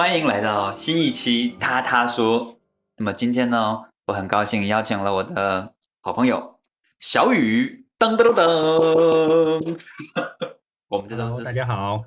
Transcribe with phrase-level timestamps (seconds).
[0.00, 2.58] 欢迎来到新一期他他说。
[2.96, 6.58] 那么今天呢，我很高兴邀请了我的好朋友
[6.98, 9.78] 小雨，噔噔噔。
[10.88, 12.02] 我们这都是大家好，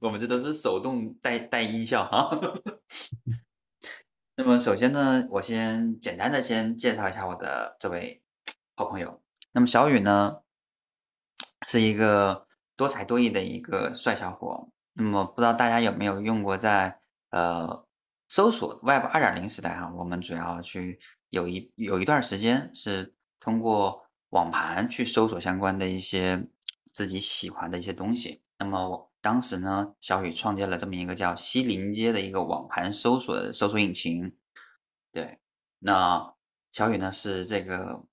[0.00, 2.30] 我们这都是手动带带音效哈。
[4.36, 8.22] 那么首先呢，我先简单的先介绍一下我的这位
[8.74, 9.20] 好朋友。
[9.52, 10.38] 那么小雨呢，
[11.68, 14.66] 是一个多才多艺的一个帅小伙。
[14.94, 17.00] 那么不知道大家有没有用过在
[17.34, 17.84] 呃
[18.28, 26.46] 搜索 Web 二点零时代哈，我们主要去有一有一段时间是通过网盘去搜索相关的一些
[26.92, 28.42] 自己喜欢的一些东西。
[28.58, 34.36] 那么我当时呢，小雨创建了这么一个叫西林街的一个网盘搜索搜索引擎。
[35.10, 35.38] 对，
[35.80, 36.34] 那
[36.70, 38.04] 小雨呢是这个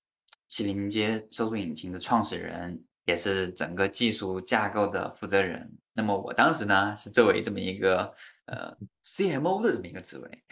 [0.48, 5.78] 西林街搜索引擎的创始人，也是整个技术架构的负责人。
[5.94, 8.14] 那么我当时呢是作为这么一个
[8.46, 10.44] 呃 CMO 的这么一个职位，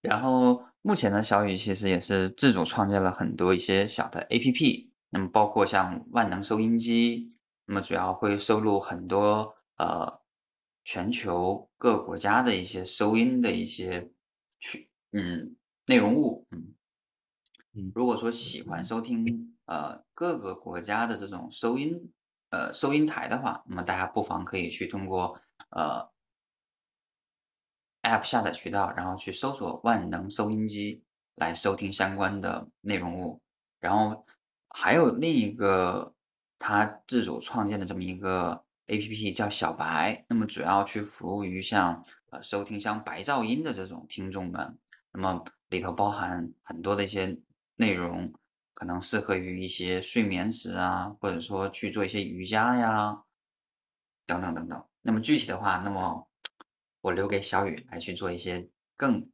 [0.00, 7.32] 然后目前呢，小雨其实也是自主创建了很多一些小的 APP，那么包括像万能收音机，
[7.66, 10.20] 那么主要会收录很多呃
[10.84, 14.10] 全球各国家的一些收音的一些
[14.60, 16.74] 去嗯内容物，嗯
[17.74, 22.12] 嗯，如果说喜欢收听呃各个国家的这种收音。
[22.52, 26.10] 呃，收音台的话，那么大家不妨可以去通过呃
[28.02, 31.02] App 下载渠道，然后去搜索万能收音机
[31.36, 33.40] 来收听相关的内容物。
[33.80, 34.24] 然后
[34.70, 36.14] 还有另一个
[36.58, 44.78] 他自主创建的这么一个 APP 叫小白，那么主要去服务于像呃收听像白噪音的这种听众们，
[45.12, 47.38] 那么里头包含很多的一些
[47.76, 48.32] 内容。
[48.74, 53.22] 可能适合于一些睡眠时啊，或者说去做一些瑜伽呀，
[54.26, 54.84] 等等等等。
[55.04, 56.28] 那么具体的话，那么
[57.00, 59.28] 我留给小雨来去做一些更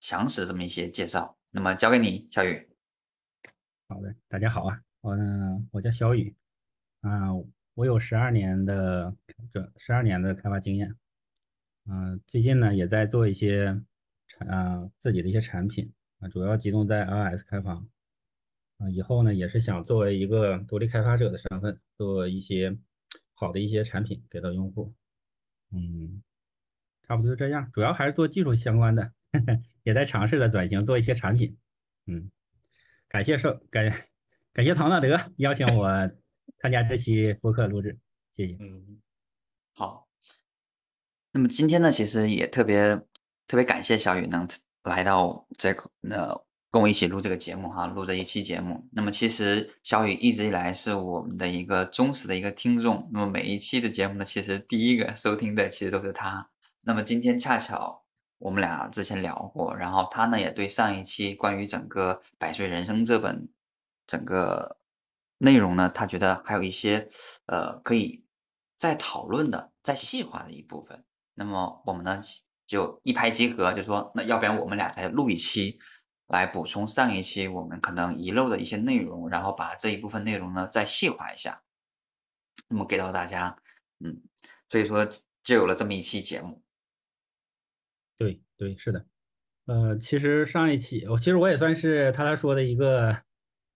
[0.00, 1.38] 详实的这么一些介绍。
[1.52, 2.68] 那么交给你，小雨。
[3.86, 6.34] 好的，大家好啊，我呢，我叫小雨，
[7.00, 7.28] 啊，
[7.74, 9.16] 我有十二年的
[9.52, 10.96] 这十二年的开发经验，
[11.86, 13.80] 嗯，最近呢也在做一些
[14.26, 17.74] 产啊自己的一些产品啊，主要集中在 iOS 开发。
[18.78, 22.76] 啊，以后呢也是想作为一个独立开发者的身份，做一些
[23.40, 24.92] 好的一些产品给到用户。
[25.72, 26.22] 嗯，
[27.08, 29.12] 差不多就这样，主要还是做技术相关的，
[29.82, 31.56] 也在尝试着转型做一些产品。
[32.06, 32.30] 嗯，
[33.08, 33.90] 感谢受感
[34.52, 35.88] 感谢唐纳德邀请我
[36.60, 37.98] 参加这期播客录制，
[38.36, 38.58] 谢谢。
[38.60, 39.00] 嗯，
[39.72, 40.06] 好。
[41.32, 42.96] 那么今天呢，其实也特别
[43.46, 44.46] 特别感谢小雨能
[44.82, 46.44] 来到这个那。
[46.70, 48.88] 跟我一起录这个节目哈，录这一期节目。
[48.92, 53.10] 那么其实小雨一直以来是我们的一个忠实的一个听众。
[53.12, 56.48] 那么每一期的节目呢，其实第一个收听的其实都是他。
[56.84, 58.04] 那么今天恰巧
[58.38, 63.48] 我们俩之前聊过，然后他呢也对上一期关于整个《百岁人生》这本
[64.06, 64.78] 整个
[65.38, 67.08] 内容呢，他觉得还有一些
[67.46, 68.24] 呃可以
[68.78, 71.04] 再讨论的、再细化的一部分。
[71.34, 72.22] 那么我们呢
[72.64, 75.80] 就一拍即合，就说那要不然我们俩再录一期。
[76.30, 81.60] 来补充上一期我们可能遗漏的一些内容，然后把这一部分内容呢再细化一下，
[82.68, 83.56] 那么给到大家，
[83.98, 84.22] 嗯，
[84.68, 85.04] 所以说
[85.42, 86.62] 就有了这么一期节目。
[88.16, 89.04] 对对是的，
[89.66, 93.22] 呃，其实上一期我其实我也算是他他说的一个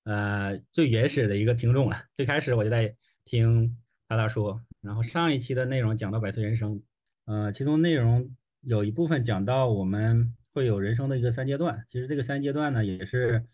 [0.05, 2.05] 呃最原始的一个听众了。
[2.15, 3.77] 最开始我就在听
[4.07, 6.81] 他他说，然后上一期的内容讲到百岁人生，
[7.25, 10.37] 呃，其中内容有一部分讲到我们。
[10.55, 13.45] 会有人生的一个三阶段，其实这个三阶段呢，也是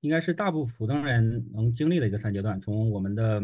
[0.00, 2.60] 应该是大部分普通人能经历的一个三阶段。
[2.60, 3.42] 从我们的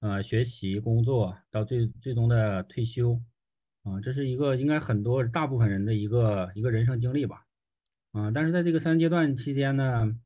[0.00, 3.20] 呃学习、工作到最最终的退休，
[3.82, 7.44] 啊，这是一个应该很多大部分人的一个一个人生经历吧。
[8.12, 10.18] 啊，但是在这个三阶段期间呢，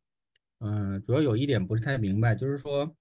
[0.60, 2.94] 嗯，主要有一点不是太明白，就是说，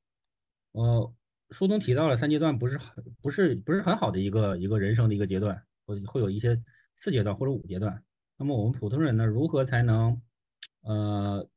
[0.72, 1.14] 呃，
[1.52, 6.60] 书中提到了三阶段不是很不是不是很好的一个一个人生的一个阶段，会会有一些
[6.96, 8.04] 四阶段或者五阶段。
[8.42, 10.20] 那么我们普通人呢，如何才能，
[10.82, 11.48] 呃，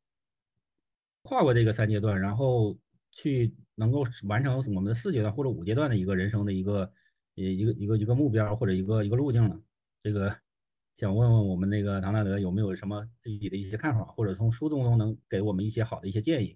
[1.23, 2.77] 跨过这个三阶段，然后
[3.11, 6.93] 去能够完成我们的四阶段或者五阶段的一个人生的一个，
[7.37, 9.59] 呃，一个一个一个目标或者一个一个路径呢？
[10.03, 10.37] 这个
[10.99, 16.55] 想问问我们那个唐纳德有没有什么自己的一些看法，或者从书中能给我们一些好的一些建议？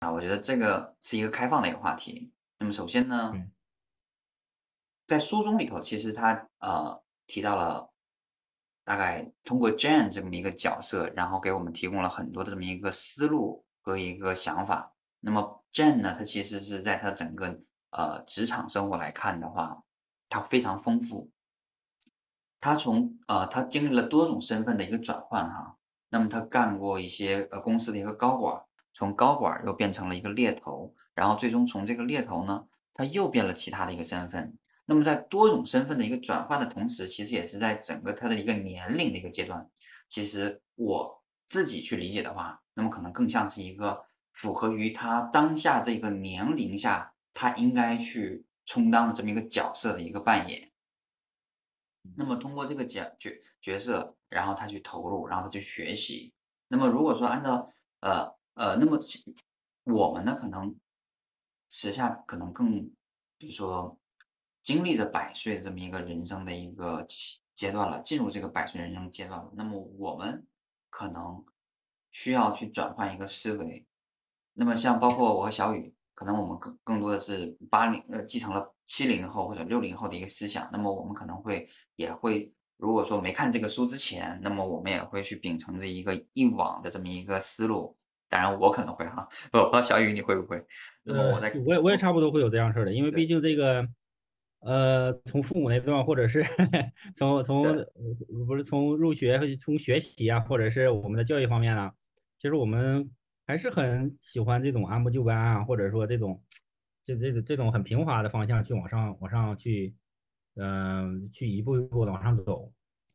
[0.00, 2.32] 啊，我觉得这个是一个开放的一个话题。
[2.58, 3.32] 那么首先呢？
[5.06, 7.90] 在书中里头，其实他呃提到了，
[8.84, 14.94] 大概通过 Jane 这么一个角色，然后给我们提供了很多的这么一个思路和一个想法。
[15.20, 17.60] 那么 Jane 呢，她其实是在她整个
[17.90, 19.82] 呃职场生活来看的话，
[20.28, 21.30] 她非常丰富。
[22.60, 25.76] 她从呃她经历了多种身份的一个转换哈，
[26.08, 28.62] 那么她干过一些呃公司的一个高管，
[28.94, 34.56] 从高管又变成了一个猎头，然后最终从这个猎头呢，他又变了其他的一个身份。
[34.86, 39.66] 那么在多种身份的一个转换的同时，其实也是在整个他的一个年龄的一个阶段。
[40.10, 50.70] 其实我自己去理解的话，那么可能更像是一个符合于他当下这个年龄下他应该去充当的这么一个角色的一个扮演。
[52.16, 53.32] 那么通过这个角角
[53.62, 56.34] 角色，然后他去投入，然后他去学习。
[56.68, 57.66] 那么如果说按照
[58.00, 59.00] 呃呃，那么
[59.84, 60.76] 我们呢，可能
[61.70, 62.90] 时下可能更，
[63.38, 63.98] 比如说。
[64.64, 67.06] 经历着百岁这么一个人生的一个
[67.54, 70.44] 阶段了，进入这个百岁人生阶段了，那么我们
[70.88, 71.44] 可能
[72.10, 73.84] 需要去转换一个思维。
[74.54, 87.94] 那么像包括我和小雨，可能我们更更多的是八零呃继承了七零后或者六零后的一个思想，那么我们可能会也会如果说没看这个书之前，那么我们也会去秉承着一个一往的这么一个思路。
[88.30, 90.64] 当然我可能会哈， 我不知道小雨你会不会？
[91.02, 93.86] 那么我在我也我也差不多会有这样事儿的，因为毕竟这个。
[94.64, 96.42] 呃，从父母那段，或者是
[97.14, 97.62] 从从
[98.46, 101.92] 不是从入学从学习啊，或者是我们的教育方面啊，
[102.38, 103.10] 其实我们
[103.46, 106.42] 还是很喜欢这种按部就班啊，或者说这种
[107.04, 109.94] 这这个这种很平滑的方向去往上往上去，
[110.56, 112.72] 嗯，去一步一步的往上走。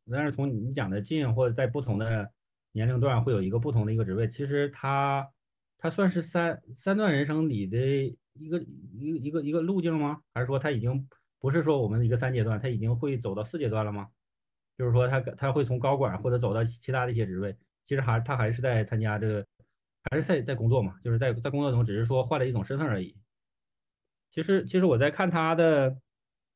[0.08, 2.30] 但是从你讲的进或者在不同的
[2.70, 5.28] 年龄段会有一个不同的一个职位，其实它
[5.78, 7.76] 它算是三三段人生里的
[8.34, 8.60] 一个
[8.92, 10.20] 一个一个一个路径吗？
[10.32, 11.08] 还是说它已经？
[11.40, 14.08] 不是说我们一个三阶段，他已经会走到四阶段了吗？
[14.76, 19.46] 就是说他他会从高管或者走到其他的一些职位，其实还他还是在参加这个，
[20.10, 23.16] 还是在在工作嘛，就是在在工作中只是说换了一种身份而已。
[24.30, 25.96] 其实其实我在看他的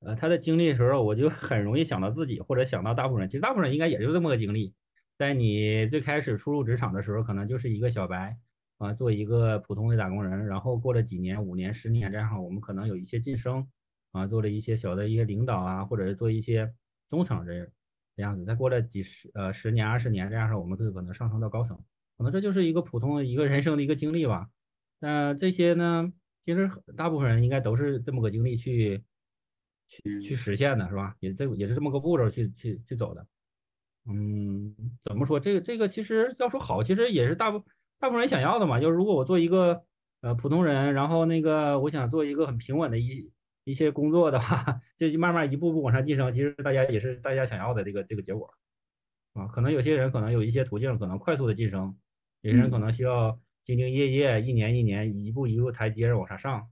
[0.00, 4.74] 呃他的经历的时候，我就很容易想到自己或者想到大部分人，其实大部分人应该也就这么个经历，
[5.18, 8.38] 在你最开始初入职场的时候，可能就是一个小白
[8.78, 13.66] 啊，做一个普通的打工人，然后过了几年、五年、十年这样，我们可能有一些晋升。
[14.14, 16.72] 啊，做了一些小的一些领导啊，或者是做一些
[17.10, 17.68] 中层这
[18.16, 21.76] 这样子，再过了几十呃十年二十年这样式，我们就可能上升到高层，
[22.16, 24.50] 可能这就是一个普通的一个人生的一个经历吧。
[25.00, 26.12] 那这些呢，
[26.46, 29.02] 其实大部分人应该都是这么个经历去
[29.88, 31.16] 去去实现的，是吧？
[31.18, 33.26] 也这也是这么个步骤去去去走的。
[34.08, 37.64] 嗯，怎么说这个这个其实要说好，其实也是大部
[37.98, 38.78] 大部分人想要的嘛。
[38.78, 39.82] 就是如果我做一个
[40.20, 43.32] 呃普通人，然后那个我想做一个很平稳的一。
[43.64, 48.54] 一些工作的话， 就慢慢一步步往上晋升，其实大家也是大家想要的这个这个结果
[49.32, 49.48] 啊。
[49.48, 51.94] 可能有些人可能有一些途径，可能快速的晋升；
[52.42, 53.32] 有些人可能需要
[53.66, 56.70] 兢兢业业，一年一年，一步一步台阶往上上。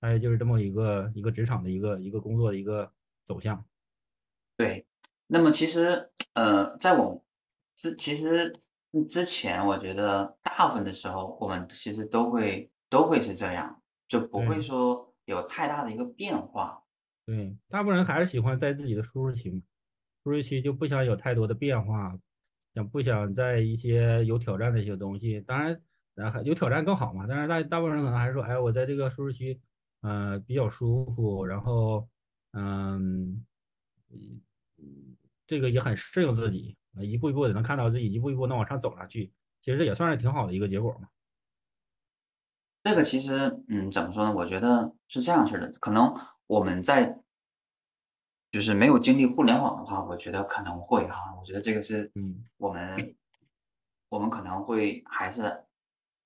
[0.00, 2.92] 大概就是这么一个一个职场的一个一个工作的一个
[3.26, 3.64] 走向。
[4.56, 4.86] 对，
[5.26, 7.24] 那么其实呃，在我
[7.74, 8.52] 之其实
[9.08, 13.82] 之前，我觉得大部分的时候，我们其实都会都会是这样。
[14.08, 16.82] 就不会说有太大的一个变化。
[17.26, 19.62] 对，大部分人还是喜欢在自己的舒适区，
[20.22, 22.18] 舒适区就不想有太多的变化，
[22.74, 25.40] 想不想在一些有挑战的一些东西。
[25.40, 25.80] 当然，
[26.44, 27.26] 有挑战更好嘛。
[27.26, 29.60] 但是大大部分人可能还是说，哎，我在这个舒适区，
[30.02, 32.08] 呃，比较舒服，然后，
[32.52, 33.44] 嗯，
[35.46, 39.32] 这个也很适应自己，一步一步的能看到自己一步一步能往上走上去，
[39.62, 41.08] 其实也算是挺好的一个结果嘛。
[42.84, 44.32] 这个其实，嗯，怎么说呢？
[44.32, 45.72] 我觉得是这样式的。
[45.80, 46.14] 可能
[46.46, 47.16] 我们在
[48.52, 51.34] 就是没有经历互联网的话，我觉得可能会哈。
[51.40, 53.16] 我觉得这个是，嗯，我们
[54.10, 55.64] 我们可能会还是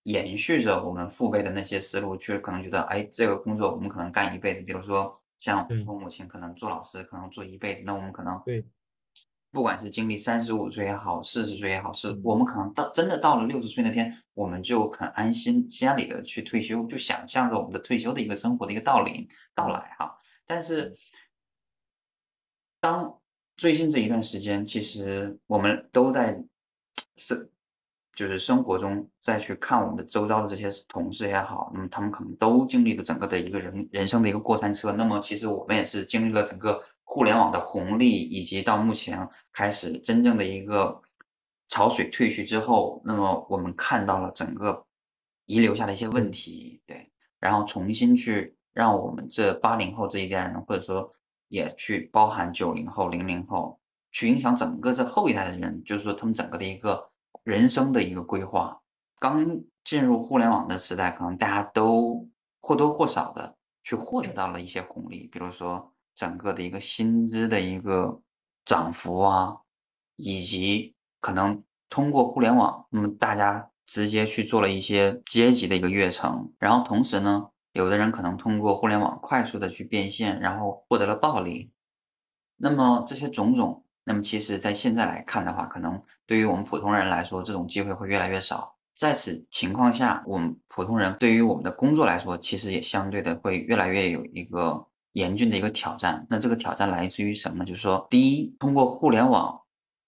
[0.03, 4.61] 延续着我们父辈的那些思路，去可能觉得，哎，这个工作我们可能干一辈子。
[4.63, 8.67] 比如说，像我母亲可能做老师，可能做一辈子，那我们可能对。
[9.51, 20.15] 不管是经历三十五岁也好，四十岁也好，是我们可能到真的到了六十岁那天，我们就很安心、心安理得去退休，就想象着我们的退休的一个生活的一个到临到来哈。
[20.47, 20.95] 但是，
[22.81, 23.21] 当
[23.57, 26.43] 最近这一段时间，其实我们都在
[27.17, 27.51] 是。
[28.19, 34.91] 就是生活中再去看我们的周遭的这些同事也好，那么他们可能都经历了整个的一个人人生的一个过山车。
[34.91, 41.01] 那么其实我们也是经历了整个互联网的红利，以及到目前开始真正的一个
[41.69, 44.85] 潮水退去之后，那么我们看到了整个
[45.47, 47.09] 遗留下的一些问题，对，
[47.39, 51.09] 然后重新去让我们这八零后这一代人，或者说
[51.47, 53.79] 也去包含九零后、零零后，
[54.11, 57.09] 去影响整个这后一代的人，就是说他们整个的一个。
[57.49, 58.79] 人生的一个规划，
[59.19, 62.29] 刚进入互联网的时代，可能大家都
[62.61, 68.21] 或多或少的去获得到了一些红利，比如说整个的一个薪资的一个
[68.67, 69.57] 涨幅啊，
[70.17, 81.73] 以及可能通过互联网，那么大家直接去做了一些阶级的一个跃层，然后同时呢，有的人可能通过互联网快速的去变现，然后获得了暴利。
[82.59, 88.75] 那么这些种种，那么其实在现在来看的话，可能对于我们普通人来说，这种机会会越来越少。
[88.95, 96.27] 在此情况下，我们普通人对于我们的工作来说，其实也相对的会越来越有一个严峻的一个挑战。
[96.31, 97.65] 那这个挑战来自于什么呢？
[97.65, 99.61] 就是说，第一，通过互联网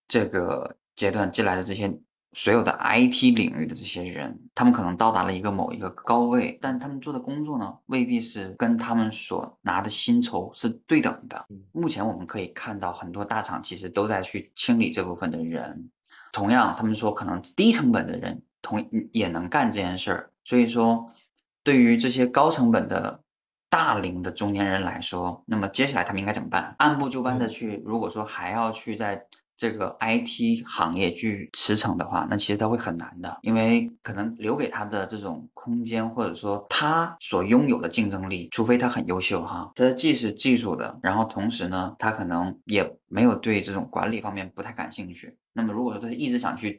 [0.09, 2.01] 这个阶段进来的这些。
[2.33, 11.45] 所有的 IT 领域的这些人，他们可能到达了一个某一个高位，但他们做的工作呢，未必是跟他们所拿的薪酬是对等的。
[11.73, 15.91] 目前我们可以看到，很多大厂其实都在去清理这部分的人。
[16.31, 20.31] 同样，他们说可能低成本的人同也能干这件事儿。
[20.45, 21.11] 所以说，
[21.65, 23.21] 对于这些高成本的
[23.69, 26.73] 大龄的中年人来说，那么接下来他们应该怎么办？
[26.79, 29.27] 按部就班的去，如果说还要去在。
[29.61, 45.37] 这个 IT 行业去驰骋的话，那其实他会很难的，因为可能留给他的这种空间，或者说他所拥有的竞争力，除非他很优秀哈，他既是技术的，然后同时呢，他可能也没有对这种管理方面不太感兴趣。
[45.53, 46.79] 那么如果说他一直想去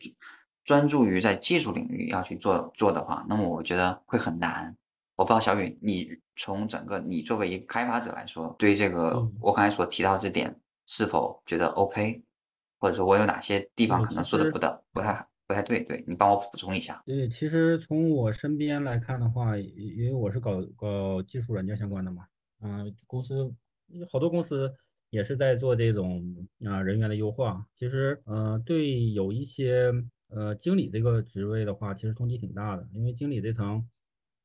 [0.63, 4.75] 专注于在技术领域要去做做的话，那么我觉得会很难。
[5.15, 12.23] 我不知道小雨，你从整个你作为一个开发者来说，对这个我刚才所提到这点是否觉得 OK？
[12.81, 15.83] 或者说我有哪些地方可能做的不的不太不太对？
[15.83, 17.01] 对你帮我补充一下。
[17.05, 22.25] 对，其实从我身边来看的话，因为我是搞搞技术软件相关的嘛，
[22.61, 23.53] 嗯，公司
[24.11, 24.73] 好多公司
[25.11, 27.65] 也是在做这种啊人员的优化。
[27.77, 29.93] 其实，呃，对有一些
[30.29, 33.88] 呃经理这个职位的话，其实冲击挺大的，因为经理这层，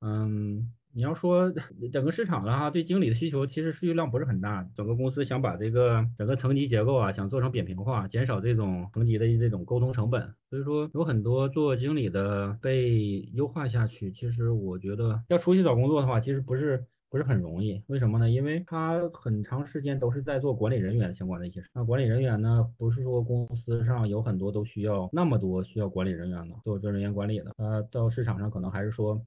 [0.00, 0.70] 嗯。
[0.96, 1.52] 你要说
[1.92, 4.66] 整个市场的哈，对经理的需求其实需求量不是很大。
[4.74, 10.34] 整个公司想把这个整个层级结构啊，想做成扁平化，减少这种层级的这种沟通成本。
[10.48, 14.10] 所以说，有很多做经理的被优化下去。
[14.10, 17.82] 其实我觉得要出去找工作的话，其实不是不是很容易。
[17.88, 18.30] 为什么呢？
[18.30, 21.68] 因为他很长时间都是在做管理人员相关的一些事。
[21.74, 27.52] 那管理人员呢，不是说公司上有很多都需要那么多需要管理人员的做做人员管理的。
[27.58, 29.20] 呃，到市场上可能还是说。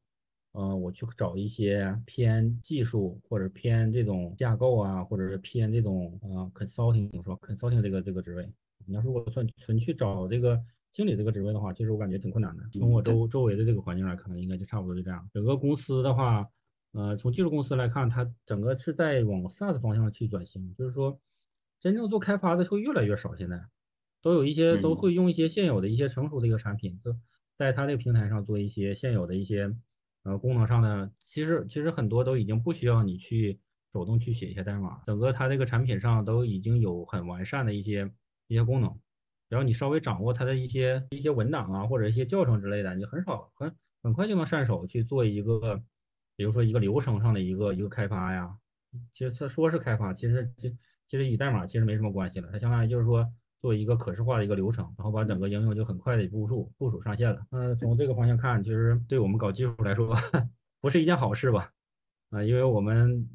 [0.54, 8.52] 嗯，我去找一些偏技术或者偏这种架构啊，或者是偏这种呃 consulting 说 consulting 这个这个职位。
[8.88, 10.60] 你要如果纯纯去找这个
[10.92, 12.64] 经理这个职位的话，其实我感觉挺困难的。
[12.74, 15.30] 从我周周围的这个环境来看，应该就差不多就这样。
[15.32, 16.48] 整个公司的话，
[16.94, 21.20] 呃，从技术公司来看，它整个是在往 SaaS 方向去转型，就是说
[21.80, 23.36] 真正做开发的会越来越少。
[23.36, 23.62] 现在
[24.24, 27.16] 都有一些都会用一些现有的一些成熟的一个产品，就
[27.56, 29.76] 在它这个平台上做一些现有的一些。
[30.30, 33.60] 呃，功能上呢，其实其实很多都已经不需要你去
[33.92, 38.12] 手动去写一些代码，整个它这个产品上都已经有很完善的一些
[38.48, 38.96] 一些功能，
[39.50, 45.82] 然后你稍微掌握它的一些一些文档啊，或者一些教程之类的，你很少很很快就能上手去做一个，
[46.36, 48.56] 比如说一个流程上的一个一个开发呀。
[49.16, 53.34] 其实它说是开发，其实其其实与代码其实没什么关系了，它相当于就是说。
[53.62, 57.42] 做一个可视化的一个流程，然后把整个应用就很快的部署部署上线了。
[57.52, 60.16] 嗯，从这个方向看，其实对我们搞技术来说，
[60.82, 61.72] 不是一件好事吧？
[62.30, 63.28] 啊，因为我们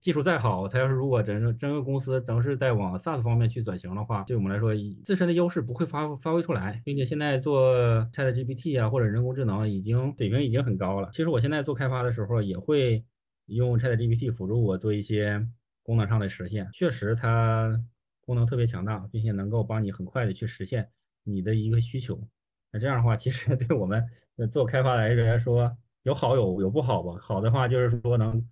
[0.00, 4.72] 技术再好，它要是如果整整个公司都是在往 SaaS 方面去转型的话，对我们来说，
[5.04, 7.74] 自身的优势不会发发挥出来，并且现在做
[8.12, 11.08] ChatGPT 啊或者人工智能已经水平已经很高了。
[11.12, 13.04] 其实我现在做开发的时候也会
[13.46, 15.46] 用 ChatGPT 辅助我做一些
[15.82, 17.82] 功能上的实现，确实它。
[18.30, 20.88] 功能特别强大，并且能够帮你很快的去实现
[21.24, 22.28] 你的一个需求。
[22.70, 24.06] 那这样的话，其实 对我们
[24.52, 27.18] 做开发来来说，有好有有不好吧。
[27.20, 28.48] 好的话就是说能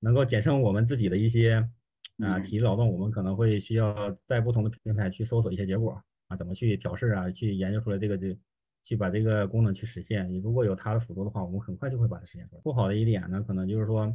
[0.00, 1.66] 能够减省我们自己的一些
[2.18, 5.98] 啊体力劳动，我们可能会需要在不同的平台去搜索一些结果
[6.28, 8.36] 啊，怎么去调试啊，去研究出来这个就
[8.84, 10.30] 去把这个功能去实现。
[10.30, 12.60] 你如果有它的辅助的话，我们很快就会把它实现出来。
[12.62, 14.14] 不好的一点呢，可能就是说。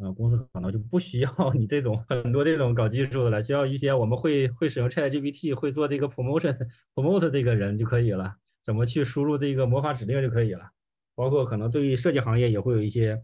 [0.00, 6.56] 呃，公司可能就不需要你这种很多这种搞技术的了，需要一些我们会会使用 ChatGPT 会做这个 promotion
[6.94, 10.70] promote 这个人就可以了，怎么去输入这个魔法指令就可以了。
[11.14, 13.22] 包括可能对于设计行业也会有一些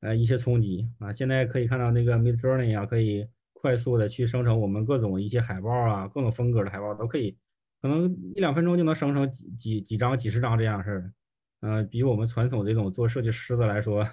[0.00, 1.12] 呃一些冲击啊。
[1.12, 7.36] 现在可以看到那个 Midjourney 啊，可以快速的去生成我们各种一些海报啊，各种风格的海报都可以，
[7.82, 11.12] 可能一两分钟就能生成几几几张、几十张这样式儿。
[11.60, 14.08] 嗯，比我们传统这种做设计师的来说。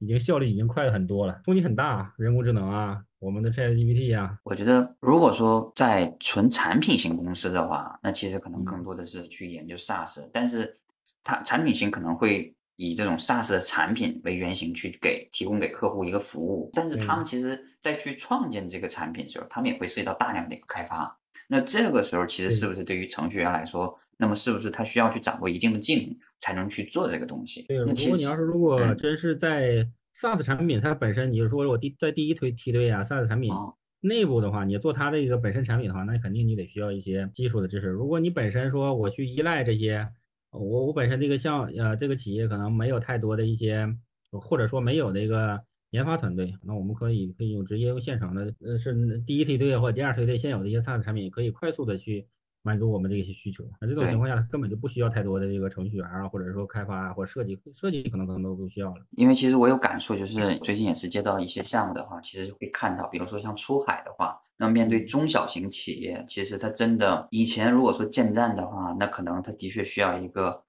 [0.00, 2.12] 已经效率已经快了很多了，冲击很大。
[2.16, 10.74] 人工智能啊，我们的 ChatGPT 啊，我觉得如果说在纯产品型公司的话，那其实可能更多的是去研究 SaaS，但是
[11.22, 21.14] 它产品型可能会以这种 SaaS 的产品为原型去给提供给客户一个服务，但是他们其实在去创建这个产品的时候，他们也会涉及到大量的一个开发。
[21.46, 27.62] 那这个时候，其实是不是对于程序员来说，那么是不是他需要去掌握一定的技能才能去做这个东西？
[27.62, 37.86] 对，如果你要是如果嗯真是在 SaaS 产品它本身，你就说我第在第一推梯队啊 SaaS 产品哦内部的话，你做它的一个本身产品的话，那肯定你得需要一些技术的知识。
[37.88, 40.08] 如果你本身说我去依赖这些，
[40.50, 43.88] 我我本身这个项呃这个企业可能没有太多的一些，
[44.30, 52.26] 或者说没有那个研发团队，那我们可以可以用直接用现成的，呃是第一梯队或者第二梯队现有的一些 SaaS 产品，可以快速的去
[52.62, 53.64] 满足我们这些需求。
[53.80, 59.04] 那这种情况下，根本就不需要太多的这个程序员啊，或者说开发啊，或者设计，设计可能可能都不需要了。
[59.12, 70.62] 因为其实我有感受，就是最近也是接到一些项目的话，其实会看到，比如说像出海的话，那面对中小型企业，其实它真的以前如果说建站的话，那可能它的确需要一个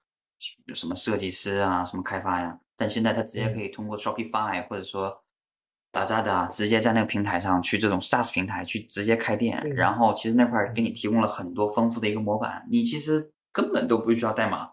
[0.74, 5.21] 什么设计师啊，什么开发呀，但现在它直接可以通过 Shopify 或者说
[5.92, 14.70] Lazada 直接在那个平台上去这种 SaaS 平台去直接开店，对然后其实那块儿给你提供了很多丰富的一个模板，你其实根本都不需要代码，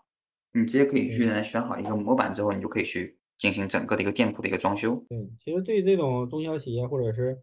[0.53, 4.95] 你直接可以去选好一个模板之后，你就可以去进行整个的一个店铺的一个装修。
[5.09, 7.37] 对，其实对这种中小企业或者是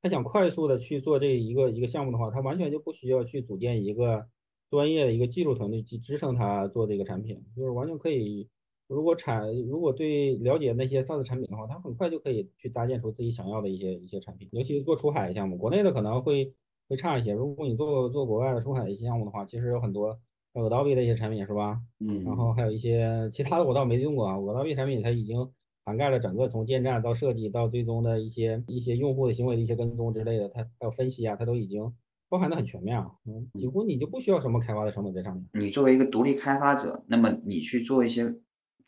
[0.00, 4.26] 他想快速的去做这一个一个项目的话，他完全就不需要去组建一个
[4.70, 8.48] 专业的一个技术团队去支撑他做这个产品，就是完全可以。
[8.90, 16.52] 如果产如果对了解那些 SaaS 产品的话，他很快就可以去搭建出自己想要的一些一些产品，尤其是做出海项目，国内的可能会
[16.88, 17.32] 会差一些。
[17.32, 20.18] 如果你做做国外的出海的一些项目的话，其实有很多
[20.52, 21.80] 像 Adobe 的一些产品是吧？
[22.00, 25.48] 嗯，然后还有一些其他的我倒没用过啊，我 Adobe 产品它已经
[25.84, 31.92] 涵盖了整个从建站到设计到最终的一些一些用户的行为的一些跟踪之类的，它还有分析啊，它都已经
[32.28, 35.44] 包含的很全面啊，嗯，几乎你就不需要什么开发的成本在上面。
[35.52, 38.34] 你作为一个独立开发者，那么你去做一些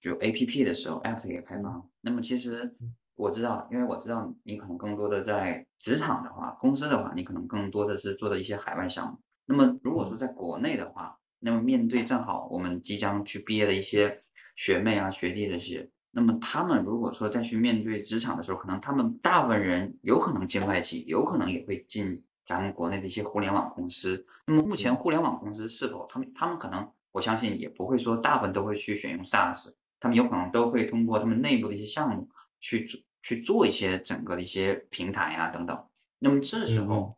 [0.03, 2.75] 就 APP 的时候，App 也开发，那么其实
[3.15, 9.17] 我知道，因为我知道你可能更多的在职场的话，公司的话，你可能更多的是做的一些海外项目。
[9.47, 14.23] 那么如果说在国内的话，那么面对正好我们即将去毕业的一些
[14.57, 24.27] 学妹啊、学弟这些，那么他们如果说再去面对职场的时候，可能他们大部分人有可能进外企，有可能也会进咱们国内的一些互联网公司。
[24.47, 35.87] 那么目前互联网公司是否他们他们可能我相信也不会说大部分都会去选用 SaaS，他们有可能都会通过他们内部的一些项目去做去做一些整个的一些平台啊等等。
[36.19, 37.17] 那么这时候，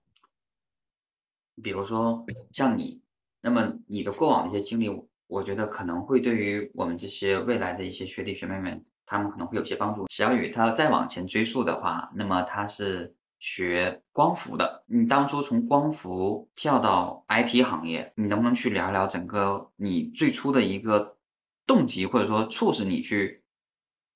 [1.63, 3.01] 比如说像你，
[3.41, 4.91] 那么你的过往的一些经历，
[5.29, 10.07] 我觉得可能会对于我们这些未来的一些学弟学妹们，他们可能会有些帮助。
[10.11, 14.85] 小雨他再往前追溯的话，那么他是学光伏的。
[14.89, 21.17] 你当初从光伏跳到 IT 行业，你能不能去聊聊整个你最初的一个
[21.67, 23.43] 动机，或者说促使你去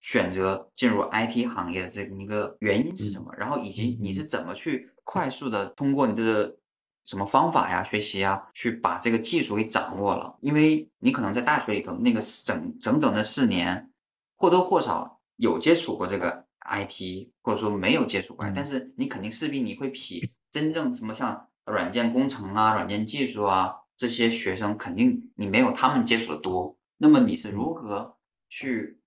[0.00, 3.32] 选择进入 IT 行业的这么一个原因是什么？
[3.36, 6.56] 然后以及你是怎么去快速的通过你的
[7.04, 10.36] 什么方法呀、学习啊，去把这个技术给掌握了？
[10.40, 13.90] 因为你可能在大学里头那个整整整的四年，
[14.36, 26.77] 或多或少有接触过这个 IT，或者说没有接触过，嗯但是你肯定势必你会比真正什么像软件工程啊、软件技术啊这些学生，肯定你没有他们接触的多。
[26.98, 28.16] 那么你是如何
[28.48, 29.00] 去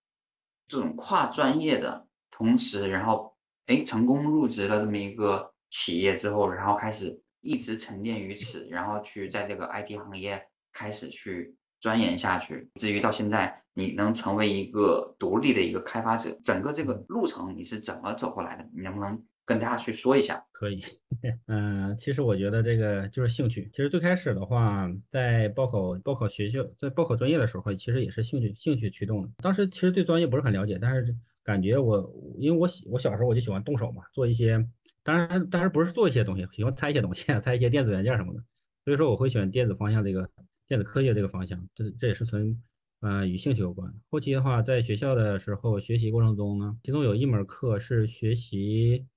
[0.68, 3.36] 这种跨专业的同时，然后
[3.68, 18.68] 哎成功入职了这么一个企业之后，然后开始一直沉淀于此，然后去在这个 IT 行业开始去钻研下去，至于到现在你能成为一个独立的一个开发者，整个这个路程你是怎么走过来的？
[18.74, 20.44] 你能不能跟大家去说一下？
[20.52, 20.84] 可以，
[21.48, 23.70] 嗯，其实我觉得这个就是兴趣。
[23.72, 29.30] 其实最开始的话，在报考报考学校，在报考专业的时候，其实也是兴趣兴趣驱动的。
[29.38, 34.66] 当时其实对专业不是很了解，但是感觉我因为我喜我小时候我就喜欢动手嘛，做一些，
[35.04, 38.44] 当然当然不是做一些东西，喜欢拆一些东西， 拆一些电子元件什么的。
[38.86, 40.30] 所以说我会选电子方向这个
[40.68, 42.62] 电子科学这个方向，这这也是从
[43.02, 43.92] 呃与兴趣有关。
[44.12, 49.08] 后期的话，在学校的时候学习过程中呢，其中有一门课是学习。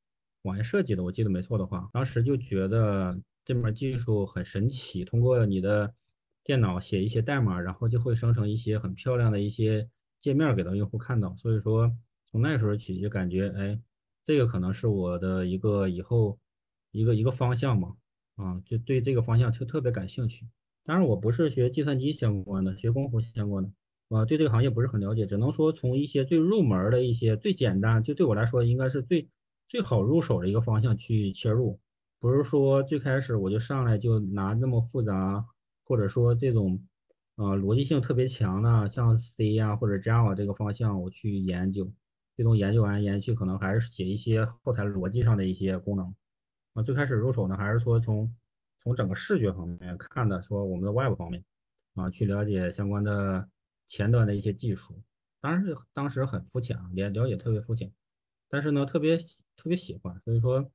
[0.45, 5.95] 网页设计的，我记得没错的话，当时就觉得这门技术很神奇，通过你的
[6.45, 9.89] 电脑写一些代码，然后就会生成一些很漂亮的一些
[10.21, 11.35] 界面给到用户看到。
[11.37, 13.81] 所以说，从那时候起就感觉，哎，
[14.23, 16.39] 这个可能是我的一个以后
[16.93, 17.97] 一个一个方向嘛，
[18.37, 20.47] 啊，就对这个方向就特别感兴趣。
[20.85, 23.71] 当然，我不是学计算机相关的，学光伏相关的，
[24.11, 29.31] 啊，对这个行业不是很了解，只能说从一些最入门的一些最简单，就对我来说应该是最。
[29.68, 31.81] 最好入手的一个方向去切入，
[32.20, 35.46] 不是说最开始我就上来就拿这么复杂，
[35.85, 36.87] 或者说这种
[37.37, 41.92] 呃逻辑性特别强的，像 C 呀、或者 Java 这个方向我去研究，
[42.37, 46.14] 最终研究完研究去可能还是写一些后台逻辑上的一些功能。
[46.74, 48.35] 啊，最开始入手呢，还是说从
[48.83, 51.44] 从整个视觉方面看的，说我们的 Web 方面
[51.94, 53.48] 啊，去了解相关的
[53.88, 55.03] 前端的一些技术。
[55.40, 57.92] 当然是当时很肤浅啊，了了解特别肤浅，
[58.48, 59.18] 但是呢，特别
[59.57, 60.71] 特别喜欢，所以说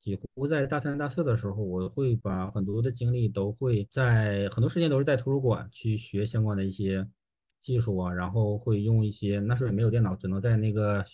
[0.00, 7.06] 几乎在大三、大四的时候，我会把很多的精力都会在很多时间都是在图书馆去学相关的一些
[7.60, 11.04] 技术啊，然后会用一些那时候也没有电脑，只能在那个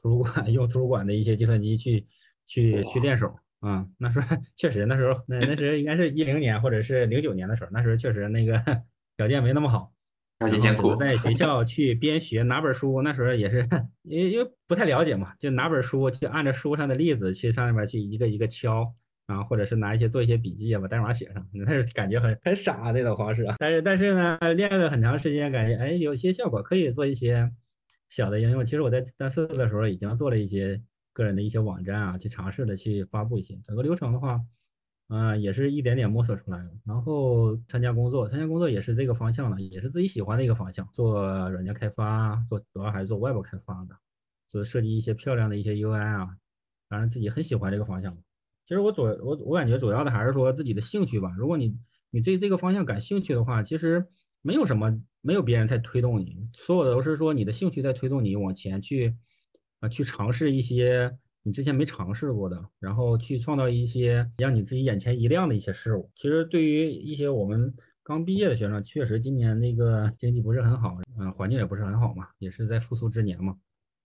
[0.00, 2.06] 图书馆 用图书馆的一些计算机去
[2.46, 3.38] 去去练手。
[3.60, 8.58] 啊，那时候确实，那时候那那时候应该是一零年或者是零九年的时候，那时候确实那个
[9.18, 9.92] 条件没那么好，
[10.40, 13.68] 条件艰苦，在学校去边学拿本书，那时候也是
[14.04, 18.94] 因为因为不太了解嘛，就拿本书去按照书上的例子去上面去一个一个敲，
[19.26, 23.56] 然后或者是拿一些做一些笔记啊，把代码写上，那是感觉很很傻那种方式啊。
[23.58, 27.52] 但是但是呢，练了很长时间，感觉哎有些效果，可以做一些
[28.08, 28.64] 小的应用。
[28.64, 30.80] 其实我在大四的时候已经做了一些。
[31.12, 34.40] 个人的一些网站啊，去尝试的去发布一些，整个流程的话，
[35.12, 36.70] 嗯，也是一点点摸索出来的。
[36.86, 43.96] 然后参加工作，参加工作也是这个方向的，也是自己喜欢的一个方向，做软件开发，做主要还是做外部开发的，
[44.48, 46.36] 做设计一些漂亮的一些 UI 啊，
[46.88, 48.16] 反正自己很喜欢这个方向。
[48.68, 51.34] 其实我主我我感觉主要的还是说自己的兴趣吧。
[51.36, 51.76] 如果你
[52.10, 54.06] 你对这个方向感兴趣的话，其实
[54.42, 59.16] 没有什么，没有别人在推动你，所有的都是说你的兴趣在推动你往前去。
[59.80, 66.10] 啊，去尝试一些你之前没尝试过的，然后去创造一些让你自己眼前一亮的一些事物。
[66.14, 73.56] 其实对于一些我们刚毕业的学生，确实今年那个 经济不是很好，嗯，环境也不是很好嘛，也是在复苏之年嘛。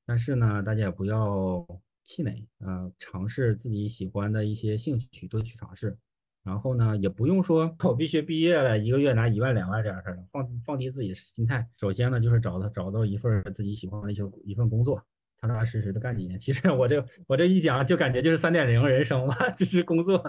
[0.05, 1.67] 但是呢，大家也不要
[2.05, 5.97] 气馁，呃，尝试自己喜欢的一些兴趣，多去尝试。
[6.43, 11.67] 然后呢，也不用说 我必须毕业了一个月拿一万两万这样事儿，放放低自己的心态。
[11.77, 15.03] 首先呢，就是找到找到一份自己喜欢的一些一份工作。
[15.41, 20.23] 踏踏实实的干几年，其实我这我这一讲就感觉就是三点零人生嘛， 就是工作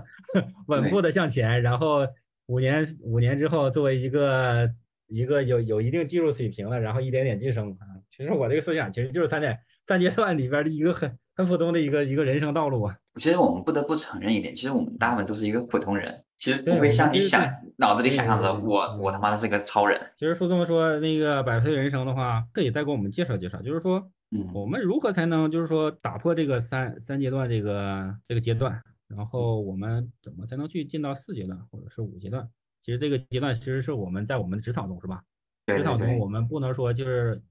[0.67, 2.07] 稳步的向前，然后
[2.47, 4.71] 五年五年之后作为一个
[5.09, 7.87] 一个有有一定技术水平了，然后一点点晋升啊。
[8.11, 12.97] 其实我这个思想其实就是三点三阶段里边的一个很很普通的一个一个人生道路啊。
[13.15, 19.99] 其实我们不得不承认一点，其实我们大部分都是一个普通人，其实不会像你想脑子里想象的，我我他妈的是个超人。
[20.19, 24.11] 其实说这么说，那个百岁人生的话，可以再给我们介绍介绍，就是说。
[24.31, 32.51] 嗯，我们如何才能就是说打破这个三三阶段这个这个阶段，然后我们怎么才能去进到四阶段或者是五阶段？
[32.83, 35.23] 其实这个阶段其实是我们在我们的职场中是吧？
[35.67, 37.43] 职场中我们不能说就是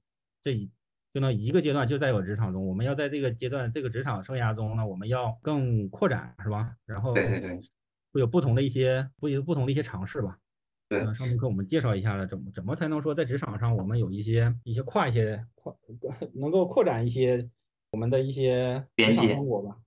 [0.42, 0.70] 这
[1.14, 6.76] 就能一个阶段就在我职场中，我们要在这个阶段这个职场生涯中呢，我们要更扩展是吧？
[6.86, 7.62] 然后对对对，
[8.12, 10.38] 会有不同的一些会有不同的一些尝试吧。
[10.88, 15.76] 对，上节课我们介绍一下了，怎么怎么才能说在职场上我们有一些一些跨一些跨
[16.36, 17.50] 能够扩展一些
[17.90, 19.42] 我们的一些边界吧。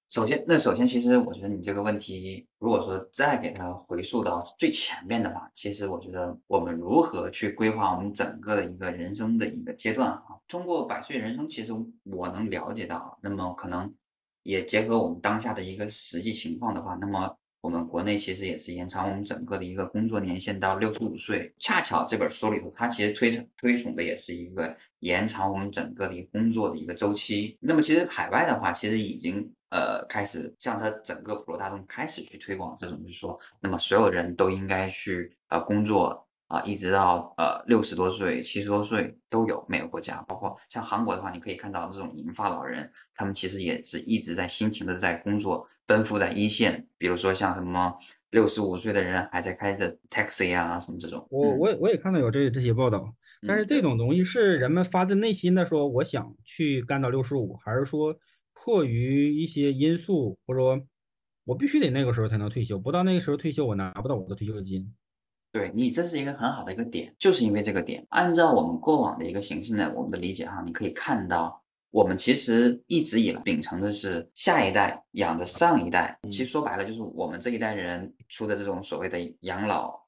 [0.08, 10.24] 首先，那首先其实我觉得你这个问题，如果说再给它回溯到最前面的话，其实我觉得我们如何去规划我们整个的一个人生的一个阶段啊？
[10.48, 11.72] 通过百岁人生，其实
[12.04, 13.94] 我能了解到，那么可能
[14.42, 17.36] 也结合我们当下的一个实际情况的话，那么。
[17.68, 27.58] 我们国内其实也是延长我们整个的一个工作年限到六十五岁，恰巧这本书里头，它其实推崇推崇的也是一个延长我们整个的一个工作的一个周期。
[27.60, 36.26] 那么其实海外的话，其实已经呃开始向它整个普罗大众开始去推广这种，就是说，那么所有人都应该去呃工作。
[36.48, 46.88] 啊，一直到呃六十多岁、七十多岁都有，每个国家，包括像韩国的话，你可以看到这种银发老人，他们其实也是一直在辛勤的在工作，奔赴在一线。
[46.96, 47.94] 比如说像什么
[48.30, 51.26] 六十五岁的人还在开着 taxi 啊，什么这种。
[51.30, 53.14] 我我我也看到有这这些报道，
[53.46, 58.16] 但是这种东西是人们发自内心的说我想去干到六十五，还是说
[58.54, 60.80] 迫于一些因素，或者说
[61.44, 64.94] 我必须得那个时候才能退休，不到那个时候退休我拿不到我的退休金。
[65.58, 79.98] 对你，这是一个很好的一个点，就是因为这个点，按照我们过往的一个形式呢，我们的理解哈，你可以看到，我们其实一直以来秉承的是下一代养着上一代，其实说白了就是我们这一代人出的这种所谓的养老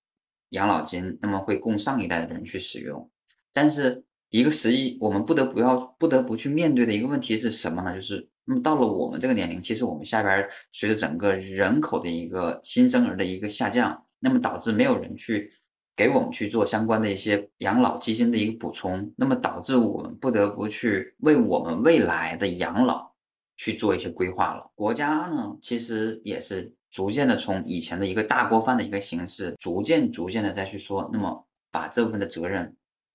[0.51, 3.11] 养老金，那么会供上一代的人去使用。
[3.53, 7.93] 但是一个实际我们不得不要不得不去面对的一个问题是什么呢？
[7.93, 14.07] 就是那么到了我们这个年龄，其实我们下边随着整个人口的一个新生儿的一个下降。
[14.21, 15.51] 那么导致没有人去
[15.97, 23.11] 给我们去做相关的一些养老基金的一个补充，那么导致我们不得不去为我们未来的养老
[23.57, 24.71] 去做一些规划了。
[24.75, 32.75] 国家呢，其实也是逐渐的从以前的一个大锅饭的一个形式，逐渐逐渐的再去说，那么把这部分的责任，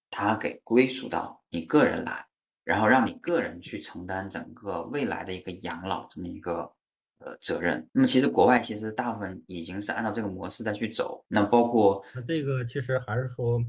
[0.10, 2.26] 它给归属到你个人来，
[2.64, 6.72] 然后让你个人去承担整个未来的一个养老这么一个
[7.20, 7.88] 呃责任。
[7.92, 13.64] 那么其实国外其实大部分已经是按照这个模式在去走，那包括那这个其实还是说，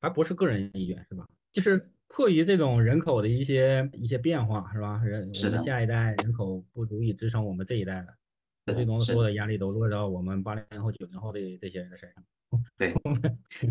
[0.00, 1.26] 还不是个人意愿是吧？
[1.52, 5.02] 就是迫于这种人口的一些一些变化是吧？
[5.04, 12.24] 人我们下一代人口不足以支撑我们这一代了，最终所有的压力都落到我们八零后九零后的这些人的身上。
[12.78, 12.94] 对，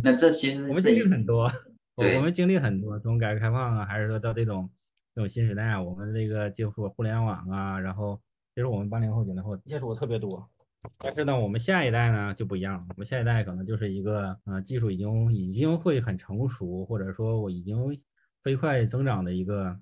[0.03, 1.49] 那这其实我们经历很多，
[1.95, 4.69] 对，我们经历很多，从改革开放啊，还是说到这种
[5.15, 8.19] 这种新时代啊，我们这个接触互联网啊，然后
[8.55, 10.49] 其实我们八零后九零后接触的特别多。
[10.97, 18.01] 但是呢，我们下一代呢就不一样了，我们下一代可能就是一个呃技术已经已经会很成熟，或者说我已经
[18.41, 19.77] 飞快增长的一个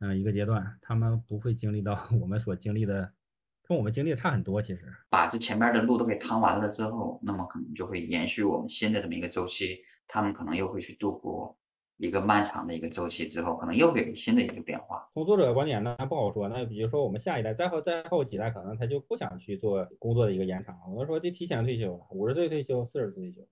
[0.00, 3.12] 嗯一个阶段，他们不会经历到我们所经历的。
[3.66, 11.56] 跟我们经历的差很多，其实把这前面的路都给趟完了之后，那么可能就会延续我们新的这么一个周期，他们可能又会去度过
[11.98, 15.08] 一个漫长的一个周期之后，可能又会有新的一个变化。
[15.14, 16.48] 从作者的观点呢，不好说。
[16.48, 23.42] 那比如说我们下一代再后再后几代，可能他就不想去做工作的一个延长，我们说就提前退休了，五十岁退休，四十岁退休，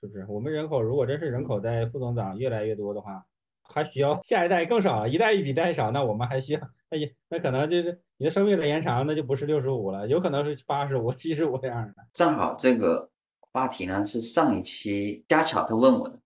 [0.00, 0.26] 是不是？
[0.28, 3.26] 我们人口如果真是人口在负增长越来越多的话。
[3.72, 11.94] 还需要 下一代更少，一代比一代少，那我们还需要，那也那可能就是你的生命的延长，那就不是六十五了，有可能是八十五、七十五这样的。
[12.12, 13.08] 正好这个
[13.52, 16.18] 话题呢是上一期佳巧他问我的，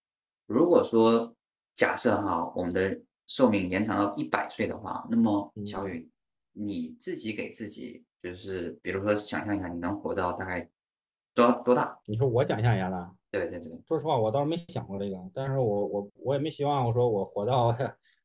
[0.46, 1.34] 如果说
[1.74, 6.08] 假设哈我们的寿命延长到一百岁的话，那么小雨
[6.52, 10.68] 你自己给自己就是比如说想象一下，你能活到大概
[11.34, 11.98] 多多大？
[12.06, 12.96] 你说我想象一下子。
[13.30, 17.76] 对对对，说实话，我倒是没想过这个，但是我我我也没希望我说我活到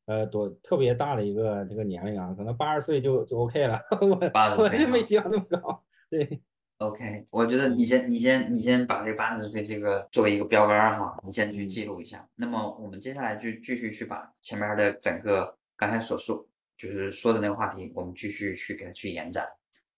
[0.06, 5.84] 呃多特别大的一个这个年龄啊，可能八十岁就就 OK 了， 我我就没希望那么高。
[6.12, 6.44] 对
[6.80, 12.28] ，OK，我觉得你先你先你先把这个八十岁这个作为一个标杆哈，你先去记录一下。
[12.36, 16.46] 那么我们接下来就继续去把前面的整个刚才所说
[16.78, 19.46] 就是说的那个话题，我们继续去给它去延展。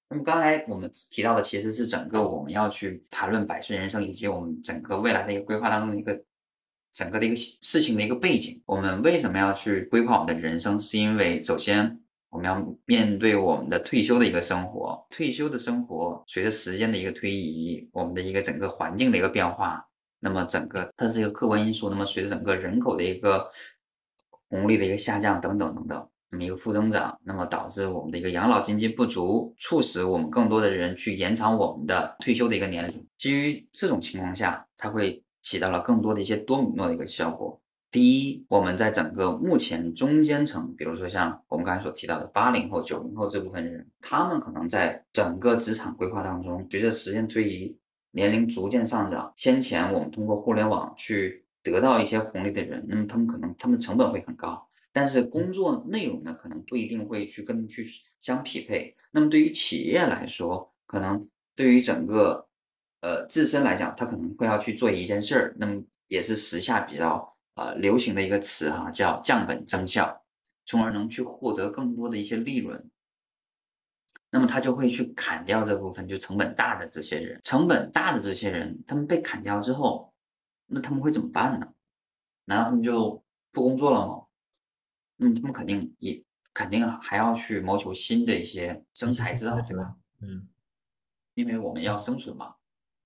[0.09, 6.21] 那么刚才我们提到的其实是整个我们要去谈论百岁人生以及我们整个未来的一个规划当中的一个
[6.91, 8.61] 整个的一个事情的一个背景。
[8.65, 10.77] 我们为什么要去规划我们的人生？
[10.77, 11.97] 是因为首先
[12.31, 19.85] 我们要面对我们的退休的一个生活，退休的生活随着时间的一个推移，我们的一个整个环境的一个变化，
[20.19, 21.89] 那么整个它是一个客观因素。
[21.89, 23.47] 那么随着整个人口的一个
[24.49, 26.07] 红利的一个下降等等等等。
[26.33, 33.05] 那么一个负增长，那么导致我们的一个养老经济不足，促使我们更多的人去延长我们的退休的一个年龄。
[33.17, 37.60] 基于这种情况下，它会起到了更多的一些多米诺的一个效果。
[37.91, 47.77] 第一，我们在整个目前中间层，比如说像我们刚才所提到的八零后、九零后这部分人，他们可能在整个职场规划当中，随着时间推移，
[48.11, 54.65] 年龄逐渐上涨，先前我们通过互联网去得到一些红利的人，那么他们可能他们成本会很高。
[54.93, 57.85] 但是工作内容呢，可能不一定会去跟去
[58.21, 58.95] 相匹配。
[59.11, 61.27] 那么对于企业来说，可能
[61.57, 62.47] 对于整个
[63.01, 65.55] 呃自身来讲，他可能会要去做一件事儿。
[65.59, 70.23] 那么也是时下比较呃流行的一个词哈，叫降本增效，
[70.65, 72.89] 从而能去获得更多的一些利润。
[74.29, 80.13] 那么他就会去砍掉这部分就成本大的这些人，成本大的这些人，他们被砍掉之后，
[80.67, 81.73] 那他们会怎么办呢？
[82.45, 84.25] 难道他们就不工作了吗？
[85.17, 89.95] 嗯，他们肯定也肯定还要去谋求新的一些生财之道，对吧？
[90.21, 90.47] 嗯，
[91.33, 92.55] 因为我们要生存嘛。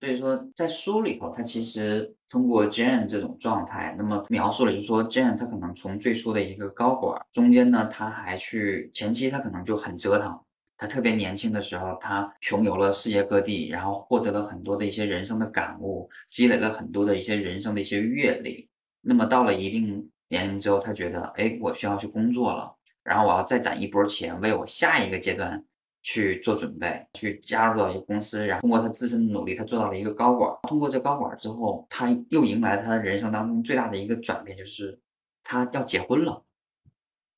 [0.06, 10.40] 所以说，在书里头，他其实通过 Jane 这种状态，那么描述了，就是说 Jane 他可能从最初的一个高管，中间呢，他还去前期他可能就很折腾。
[10.78, 18.70] 他特别年轻的时候，他穷游了世界各地，然后获得了很多的一些人生的感悟，积累了很多的一些人生的一些阅历。
[19.02, 20.08] 那么到了一定。
[20.28, 25.64] 年龄之后，他觉得，哎，我需要去工作了，然后我要再攒一波钱，为我下一个阶段
[26.06, 30.56] 去做准备，去加入到一个公司，然后通过他自身的努力，他做到了一个高管。
[30.68, 35.00] 通过这高管之后，他又迎来他人生当中最大的一个转变，就是
[35.44, 36.46] 他要结婚了。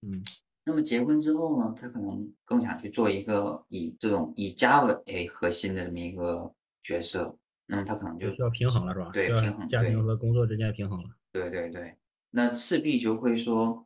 [0.01, 0.21] 嗯，
[0.65, 6.53] 那么结婚之后呢，他可能更想去做一个以这种以家为核心的这么一个
[6.84, 7.38] 角色。
[7.67, 9.10] 那么他可能就需要平衡了，是吧？
[9.13, 11.10] 对，平衡家庭和工作之间平衡了。
[11.32, 11.95] 对对对。
[12.32, 13.86] 那势必就会说，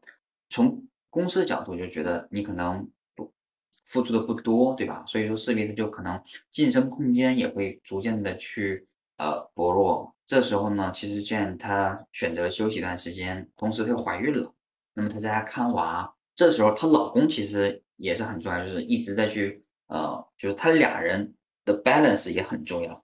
[0.49, 2.91] 从公司的角度就觉得你可能不
[3.91, 5.03] 付出的不多，对吧？
[5.05, 6.17] 所以说势必他就可能
[6.49, 10.15] 晋升空间也会逐渐的去呃薄弱。
[10.25, 14.53] 这时候呢，其实 Jane 她选择休息一段时间，同时她又怀孕了，
[14.93, 16.09] 那么她在家看娃。
[16.33, 21.33] 这时候她老公其实也是很重要，就是一直在去呃，就是他俩人
[21.65, 23.03] 的 balance 也很重要。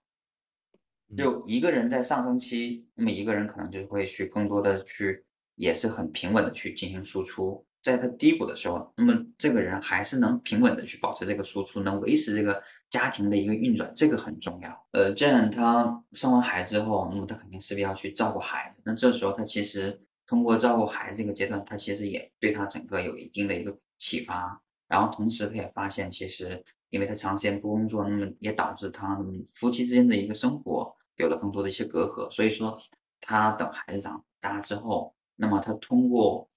[1.14, 5.22] 就一个人在上升期，那么一个人可能就会去更多的去，
[5.56, 7.62] 也是很平稳的去进行输出。
[7.82, 14.86] 在他低谷的时候，那么这个人还是能平稳的去保持这个输出，能维持这个家庭的一个运转，这个很重要。
[14.92, 18.80] 呃，这样他生完孩子之后，那么他肯定势必要去照顾孩子。
[18.84, 24.60] 那这时候他其实通过照顾孩子这个阶段，他其实也对他整个有一定的一个启发。
[24.88, 29.18] 然后同时他也发现，其实因为他长时间不工作，那么也导致他
[29.52, 32.30] 夫妻之间的一个生活有了更多的一些隔阂。
[32.30, 32.78] 所以说，
[33.20, 36.48] 他等孩子长大之后，那么他通过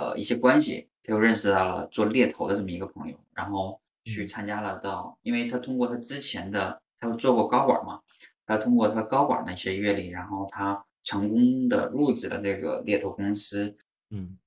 [0.00, 8.00] 呃一些关系，他又认识到了做猎头的这么一个朋友，然后去参加了到，因为他通过他之前的他做过高管嘛，
[8.46, 13.76] 他通过他高管的一些阅历，然后他成功的入职了这个猎头公司，
[14.10, 14.38] 嗯。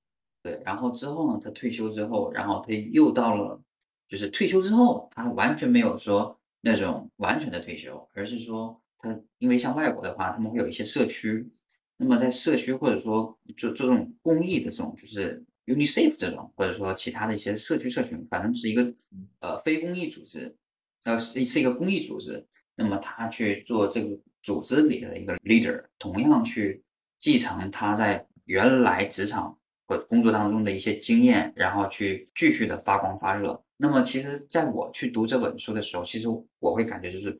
[0.42, 3.58] 对，然后之后呢，他退休之后，然后他又到了，
[4.06, 11.50] 就是退休之后，他完全没有说那种完全的退休，而是说他因为像外国的话，他们会有一些社区，
[11.96, 18.94] 那么在社区或者说就这种公益的这种，就是 UNICEF 这种，或者说其他的一些社区社群，反正是一个
[19.40, 20.56] 呃非公益组织，
[21.04, 26.82] 呃是是一个公益组织，那么他去做这个组织里的一个 leader，同样去
[27.18, 29.58] 继承他在原来职场。
[29.86, 33.62] 或工作当中的一些经验，然后去继续的发光发热。
[33.76, 36.26] 那么，其实在我去读这本书的时候，其实
[36.58, 37.38] 我会感觉就是，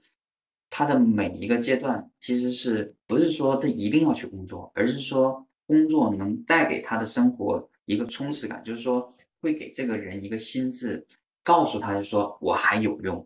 [0.76, 11.06] 他的每一个阶段，其实是不是说他一定要去工作，而是说工作能带给他的生活一个充实感，就是说会给这个人一个心智，
[11.44, 13.24] 告诉他就说我还有用。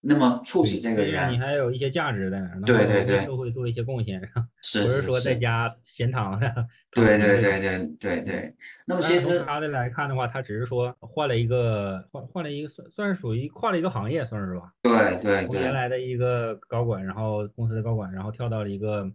[0.00, 2.60] 那么促使这个人，你还有一些价值在哪儿？
[2.62, 4.20] 对对对，社会做一些贡献，
[4.62, 6.68] 是不是说在家闲躺的？
[6.92, 8.54] 对对对对对对。
[8.86, 14.72] 那么其实他的来看的话，他只是说换了一个换换了一个算算是属于跨了一个行业，算是吧？
[14.82, 15.60] 对对对。
[15.60, 19.10] 原来的一个高管，然后公司的高管，然后跳到了一个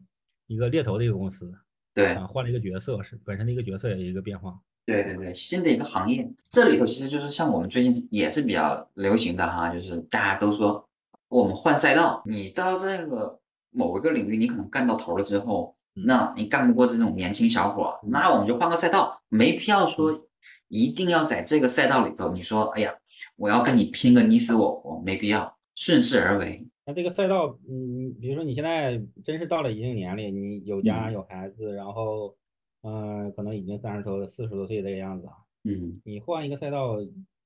[0.48, 1.50] 一个猎头的一个公司，
[1.94, 4.60] 对啊，换了一个角色，是本身的一个角色也有一个变化。
[4.86, 10.84] 对对对，新的一个行业，这里头其实就是像我们最近也是比较流行的哈，就是大家都说
[11.30, 13.40] 我们换赛道，你到这个
[13.70, 20.28] 某一个领域，你可能干到头了之后，那你干不过这种年轻小伙，那我们就换个赛道，没必要说
[20.68, 22.92] 一定要在这个赛道里头，你说哎呀，
[23.38, 26.68] 我要跟你拼个你死我活，没必要，顺势而为。
[26.86, 32.36] 那这个赛道，嗯，比如说你现在真是到了一定年龄，你有家有孩子，然后。
[32.84, 35.34] 嗯，可能已经三十多、四十多岁这个样子啊。
[35.64, 36.98] 嗯，你换一个赛道，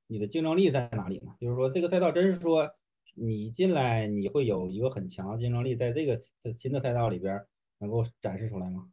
[0.07, 1.33] 你的竞争力在哪里呢？
[1.41, 2.71] 就是说，这个赛道真是说
[3.15, 6.17] 你进来你会有一个很强的竞争力，在这个
[6.57, 7.41] 新的赛道里边
[7.79, 8.87] 能够展示出来吗？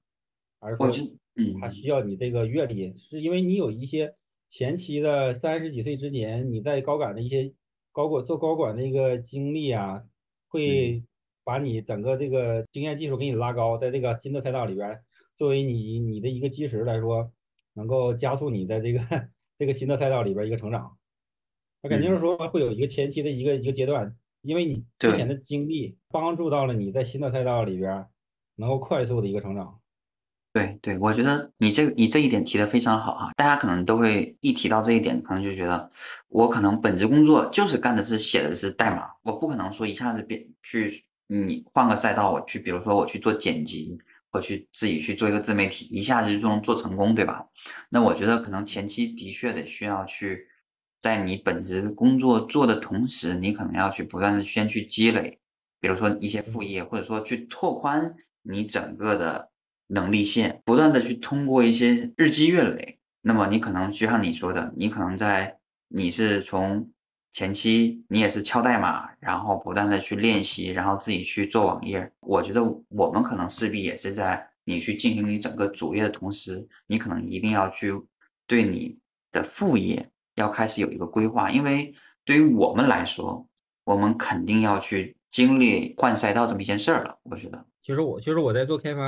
[0.59, 0.88] 还是说，
[1.37, 2.92] 嗯，它需要你这个阅历？
[2.96, 4.16] 是因为你有一些
[4.50, 7.55] 前期的三十几岁之年，你在高管的一些
[7.92, 10.02] 高管做高管的一个经历啊，
[10.48, 11.05] 会
[11.44, 15.00] 把你整个这个经验技术给你拉高，在这个新的赛道里边。
[15.37, 17.33] 作为你你的一个基石来说，
[17.75, 19.01] 能够加速你在这个
[19.59, 20.97] 这个新的赛道里边一个成长，
[21.83, 28.07] 那肯定是说会有一个前期的一个一个阶段，因为你之前的经历帮助到了你在新的赛道里边
[28.57, 29.79] 能够快速的一个成长。
[30.53, 35.90] 对对，我觉得你这个你这一点提的非常好哈，大家可能都会一提到这一点，可能就觉得
[36.29, 43.99] 我可能本职工作就是干的是写的是代码，我不可能说一下子变去你换个赛道，我去比如说我去做剪辑。
[44.33, 47.47] 或去自己去做一个自媒体，一下子就能做成功，对吧？
[47.90, 50.49] 那我觉得可能前期的确得需要去，
[50.99, 55.39] 在你本职工作做的同时，你可能要去不断的先去积累，
[55.78, 59.51] 比如说一些副业，或者说去拓宽你整个的
[59.89, 62.99] 能力线，不断的去通过一些日积月累。
[63.20, 65.59] 那么你可能就像你说的，你可能在
[65.89, 66.89] 你是从。
[67.33, 72.12] 前期你也是敲代码，然后不断的去练习，然后自己去做网页。
[72.20, 77.91] 我觉得我们可能势必也是在你去进行你整个主业的同时，你可能一定要去
[78.47, 78.99] 对你
[79.33, 83.49] 的副业要开始有一个规划，因为对于我们来说，
[83.85, 87.18] 我们肯定要去经历换赛道这么一件事儿了。
[87.22, 89.01] 我觉得，其实我其实我在做开发，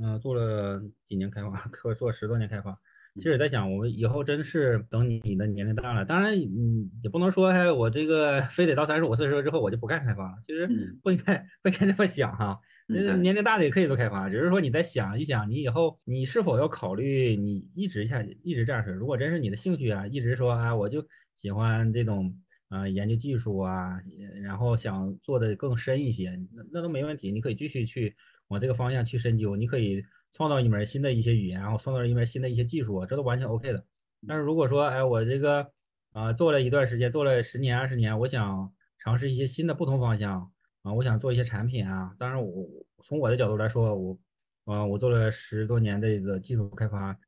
[0.00, 2.78] 嗯，做了几年开发， 可做十多年开发。
[3.14, 10.38] 其实也在想，我们以后真是等你你的年龄大了，当然，嗯，也不能说我这个非得到三十五、四十之后我就不干开发了。
[10.46, 10.68] 其实
[11.00, 12.58] 不应该不应该这么想哈。
[12.88, 18.90] 年龄大的也可以做开发，只是说你在想一想，你以后你是否要考虑你一直下一直这样式。
[18.90, 21.06] 如果真是你的兴趣啊，一直说啊，我就
[21.36, 22.36] 喜欢这种
[22.68, 24.00] 啊研究技术啊，
[24.42, 28.16] 然后想做的更深一些，那那都没问题，你可以继续去
[28.48, 30.04] 往这个方向去深究，你可以。
[30.34, 33.86] 创造一门新的一些语言，然后创造一门新的一些技术，这都完全 OK 的。
[34.28, 35.70] 但是如果说，哎，我这个
[36.12, 42.14] 啊做了一段时间，做了十年二十年，我想尝试一些新的不同方向，啊，我想做一些产品啊。
[42.18, 42.66] 当然我
[43.04, 44.18] 从我的角度来说，我
[44.64, 47.18] 啊我做了十多年的一个技术开发，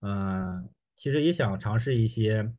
[0.00, 2.52] 嗯，其实也想尝试一些，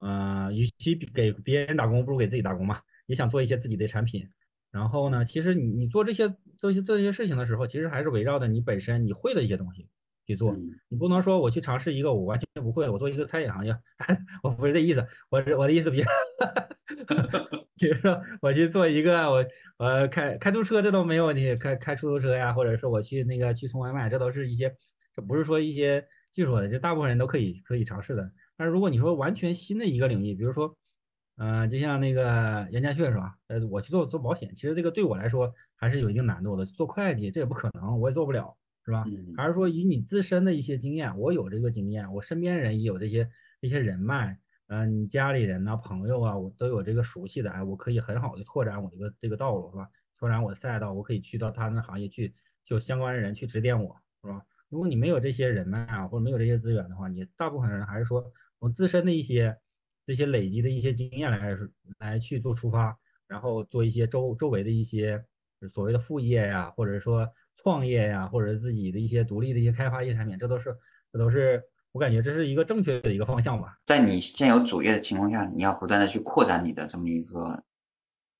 [0.00, 2.80] 嗯，与其给别人打工，不如给自己打工嘛。
[3.06, 4.28] 也想做一些自己的产品。
[4.70, 9.88] 然后呢，其实你你做这些做些做一些事情的时候，其实还是围绕着你本身你会的一些东西
[10.26, 10.54] 去做。
[10.88, 13.74] 你不能说我去尝试一个我完全不会的，我做一个餐饮行业，
[14.44, 15.06] 我不是这意思。
[15.30, 16.04] 我是我的意思比，
[17.80, 19.44] 比如说我去做一个我
[19.78, 24.76] 我开开出租车这都没有问题，开开出租车呀，或者是我去那个去送外卖，这都是一些
[25.16, 28.30] 这不是说一些技术的，就大部分人都可以可以尝试的。
[28.56, 30.76] 但是如果你说完全新的一个领域，比如说。
[31.42, 33.38] 嗯，就像那个杨家雀是吧？
[33.46, 36.66] 呃，我去做做保险，其实这个对我来说还是有一定难度的。
[36.66, 39.04] 做会计这也不可能，我也做不了，是吧？
[39.32, 43.30] 还是说以你自身的一些经验，我有这个经验，我身边人也有这些
[43.62, 49.88] 这些人脉，嗯，你家里人呐、朋友啊，我都有这个熟悉的，哎，我可以很好的拓展我这个这个道路，是吧？
[50.18, 52.34] 拓展我的赛道，我可以去到他们行业去，
[52.66, 54.42] 就相关的人去指点我，是吧？
[54.68, 59.56] 如果你没有这些人脉啊，或者没有这些资源的话，你大部分人还是说我自身的一些。
[60.10, 61.56] 这些累积的一些经验来
[62.00, 62.98] 来去做出发，
[63.28, 65.24] 然后做一些周周围的一些
[65.72, 67.28] 所谓的副业呀，或者说
[67.62, 70.76] 创业呀，或者自己的一些独立的一些开发一些产品，这都是
[71.12, 73.78] 这都是我感觉这是一个正确的一个方向吧。
[73.86, 77.62] 在你现有主业的情况下，你要不断的去扩展你的这么一个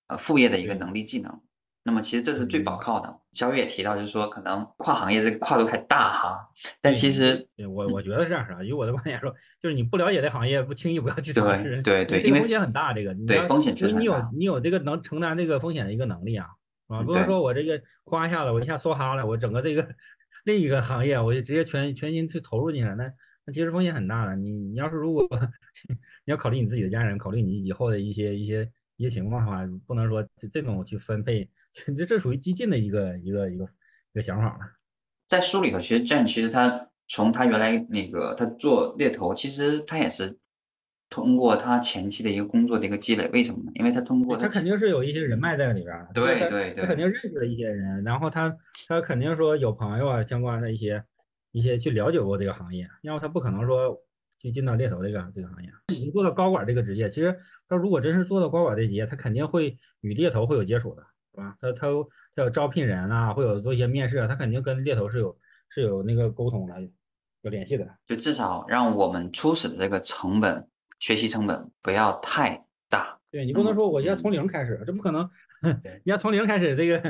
[0.08, 1.40] 呃副业的一个能力技能。
[1.82, 3.20] 那么其实这是最保靠的。
[3.32, 6.48] 小雨也提到，就是说可能跨行业这个跨度太大哈，
[6.80, 11.80] 但其实我我觉得是这样啊，以我的观点说，就是你不了解的行业，不轻易不要去尝试。
[11.82, 16.48] 对对对，因为风险很大，这个对风险确实你有你有这个能承担这个风险的一个能力啊，
[16.88, 19.88] 啊，不能说我这个夸一下子，我一下梭哈了，我整个这个
[20.44, 23.04] 另一个行业，我就直接全全心去投入进来，那
[23.46, 24.34] 那其实风险很大的。
[24.34, 25.24] 你你要是如果
[26.26, 31.48] 你要考虑你自己的家人，考虑你以后的一些一些一些情况的话，不能说这种去分配。
[31.72, 33.64] 这这属于激进的一个一个一个
[34.12, 34.60] 一个想法了。
[35.28, 40.38] 在书里头，其实 Jane 其实他从他原来那个他做猎头，其实他也是
[41.08, 43.28] 通过他前期的一个工作的一个积累。
[43.32, 43.72] 为什么呢？
[43.76, 46.08] 因为他通过他肯定是有一些人脉在里边儿。
[46.12, 48.56] 对对对，他肯定认识了一些人，然后他
[48.88, 51.04] 他肯定说有朋友啊，相关的一些
[51.52, 53.96] 一些去了解过这个行业，要不他不可能说
[54.40, 55.70] 去进到猎头这个这个行业。
[55.88, 61.04] 你做到高管这个职业，其实他如果真是做到高管这职业，他肯定会与猎头会有接触的。
[61.32, 61.56] 是吧？
[61.60, 61.88] 他他
[62.34, 65.36] 他有招聘人啊，会有做一些面试啊，他肯定跟猎头是有
[65.68, 66.74] 是有那个沟通的，
[67.42, 67.86] 有联系的。
[68.06, 70.68] 就至少让我们初始的这个成本，
[70.98, 73.18] 学习成本不要太大。
[73.30, 75.28] 对你不能说我要从零开始，这不可能。
[76.04, 77.00] 你要从零开始，这个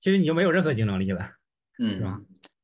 [0.00, 1.28] 其实你就没有任何竞争力了。
[1.78, 2.20] 嗯，是吧？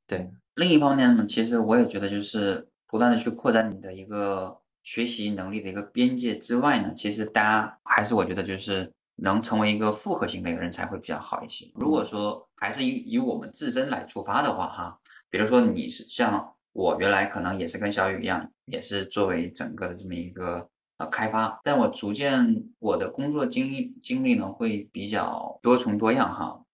[0.06, 0.30] 对。
[0.54, 8.92] 另一方面呢，其实我也觉得，就是不断的去扩展你的一个学习能力的一个边界之外呢，其实大家还是我觉得就是。
[9.16, 11.70] 能成为一个复合型的一个人才会比较好一些。
[11.74, 14.98] 如果说还是以以我们自身来出发的话，哈，
[15.30, 26.64] 比如说你是像我原来可能也是跟小雨一样，也是作为整个的这么一个呃开发，但我逐渐我的工作经历经历呢会比较多重多样哈。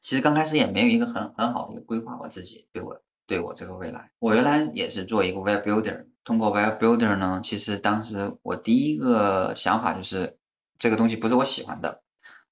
[0.00, 10.38] 其实刚开始也没有一个很很好的一个规划，我自己对我对我这个未来，我原来也是做一个 web builder，通过 web builder 呢，其实当时我第一个想法就是。
[10.82, 12.02] 这个东西不是我喜欢的，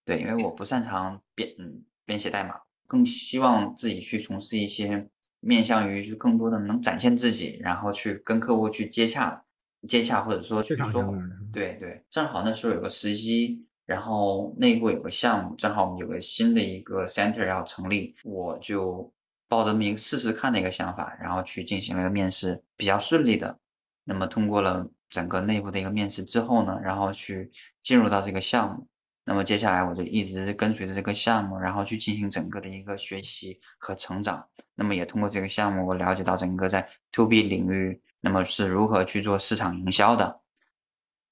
[0.04, 2.54] 对，因为我不擅长编嗯编写代码，
[2.86, 5.04] 更希望自己去从事一些
[5.40, 9.44] 面向于就更多的能展现自己，然后去跟客户去接洽
[9.88, 11.12] 接洽，或者说去说，
[11.52, 19.12] 对对，正好那时候有个时机，然后内部有个项目，正好我们有个新的一个 center 要成立，我就
[19.48, 23.58] 抱着这么一个试试看的一个想法，然后去进行了一个面试，比较顺利的，
[24.04, 24.88] 那么通过了。
[25.10, 27.50] 整个内部的一个面试之后呢，然后去
[27.82, 28.86] 进入到这个项目，
[29.24, 34.46] 那么接下来我就一直跟随着这个项目，然后去进行整个的一个学习和成长。
[34.76, 40.40] 那么也通过这个项目，我了解到整个在 To B 领域，那么是如何去做市场营销的，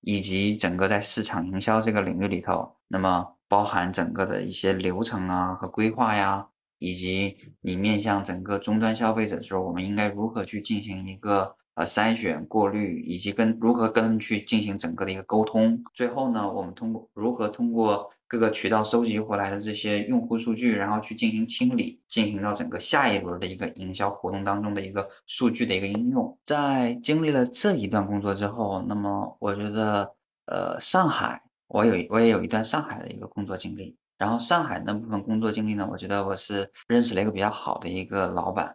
[0.00, 6.48] 以及整个在市场营销这个领域里头，那么包含整个的一些流程啊和规划呀，
[6.78, 11.56] 以及你面向整个终端消费者的时候，我们应该如何去进行一个。
[11.78, 15.80] 呃，筛选、过滤，以及跟如何跟去进行整个的一个沟通。
[15.94, 26.36] 最后呢，我们通过如何通过各个渠道收集回来的这些用户数据，然后去进行清理，进行到整个下一轮的一个营销活动当中的一个数据的一个应用。
[26.44, 30.12] 在经历了这一段工作之后，那么我觉得，
[30.46, 33.96] 呃，上海，我有我也有一段上海的一个工作经历。
[34.18, 38.74] 然后上海那部分工作经历呢，我觉得我是认识了一个比较好的一个老板。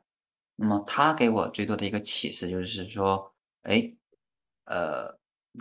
[0.63, 3.29] 那么他给我最多的一个启示就是说，
[3.63, 3.93] 哎，
[4.63, 5.13] 呃，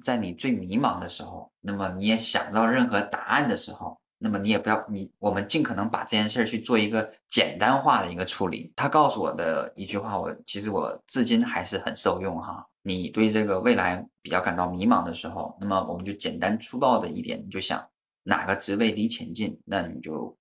[0.05, 8.73] 在你最迷茫的时候，那么你也想不到任何答案的时候，那么你也不要你，我们尽可能把这件事儿去做一个简单化的一个处理。
[8.77, 12.65] 他告诉我的一句话，我其实我至今还是很受用哈。
[12.83, 17.85] 你对这个未来比较感到迷茫的时候，那么我们就简单粗暴的一点，你就想
[18.23, 20.39] 哪个职位离钱近，那你就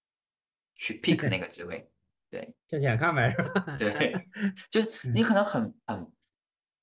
[0.76, 1.91] 去 pick 那个职位。
[2.32, 3.78] 对，向前看呗，是吧？
[3.78, 4.14] 对，
[4.72, 6.12] 就是 你可能很很。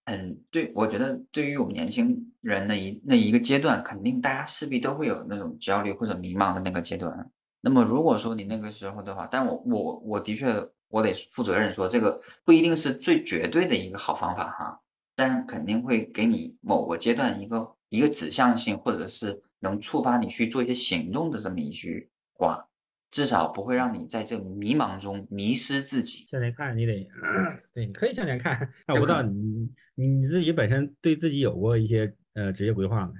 [0.07, 7.31] 很，对，我觉得对于我们年轻人的一那一个阶段，肯定大家势必都会有那种焦虑或者迷茫的那个阶段。
[7.61, 10.47] 那么如果说你那个时候的话，但我我我的确
[10.89, 14.81] 我得负责任说，这个不一定是最绝对的一个好方法哈，
[15.15, 22.67] 但肯定会给你某个阶段一个一个指向性，或者是能触发你去做一些行动的这么一句话。
[23.11, 26.27] 至少不会让你在这迷茫中迷失自己。
[26.29, 27.09] 向前看，你得
[27.73, 28.71] 对，你可以向前看。
[28.87, 33.15] 那我不知道你你自己本身对自己有过一些呃职业规划没？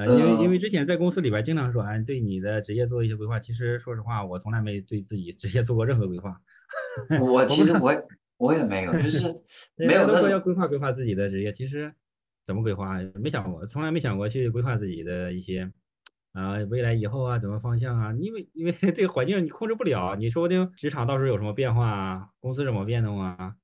[0.00, 3.38] 啊，因为因为之前在公司里边经常说，哎，对你的职业做一些规划。
[3.38, 6.40] 其实说实话，我从来没对自己职业做过任何规划。
[7.20, 7.92] 我其实我
[8.38, 9.28] 我也没有，就是
[9.76, 11.92] 没有都说要规划规划自己的职业，其实
[12.46, 15.70] 怎么规划没想过，从来没想过去规划自己的一些。
[16.36, 18.12] 啊，未来以后啊，怎么方向啊？
[18.20, 23.54] 因为因为这个环境你控制不了，你说不定职场到时候有什么变化啊，公司怎么变动啊？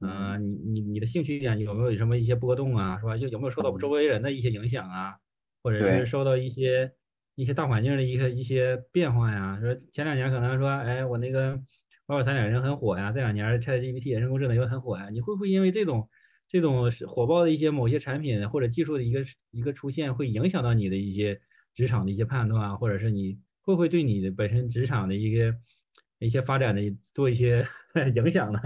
[0.00, 2.98] 嗯，你你你的兴趣点有没有什么一些波动啊？
[3.00, 3.16] 是吧？
[3.18, 5.16] 就有没有受到周围人的一些影响啊？
[5.60, 6.92] 或者是受到一些
[7.34, 9.58] 一些大环境的一些一些变化呀？
[9.60, 11.58] 说前两年可能说，哎，我那个
[12.06, 16.08] 八二三点零很火呀，这两年 ChatGPT 人工智能又很火呀，你会不会因为这种
[16.46, 21.40] 这种火爆的一些某些产品或者技术的一个一个出现，会影响到你的一些？
[21.74, 25.54] 职场的一些判断啊，或者是你会不会对你的本身职场的一个
[26.18, 27.66] 一些发展的做一些
[28.14, 28.60] 影响呢？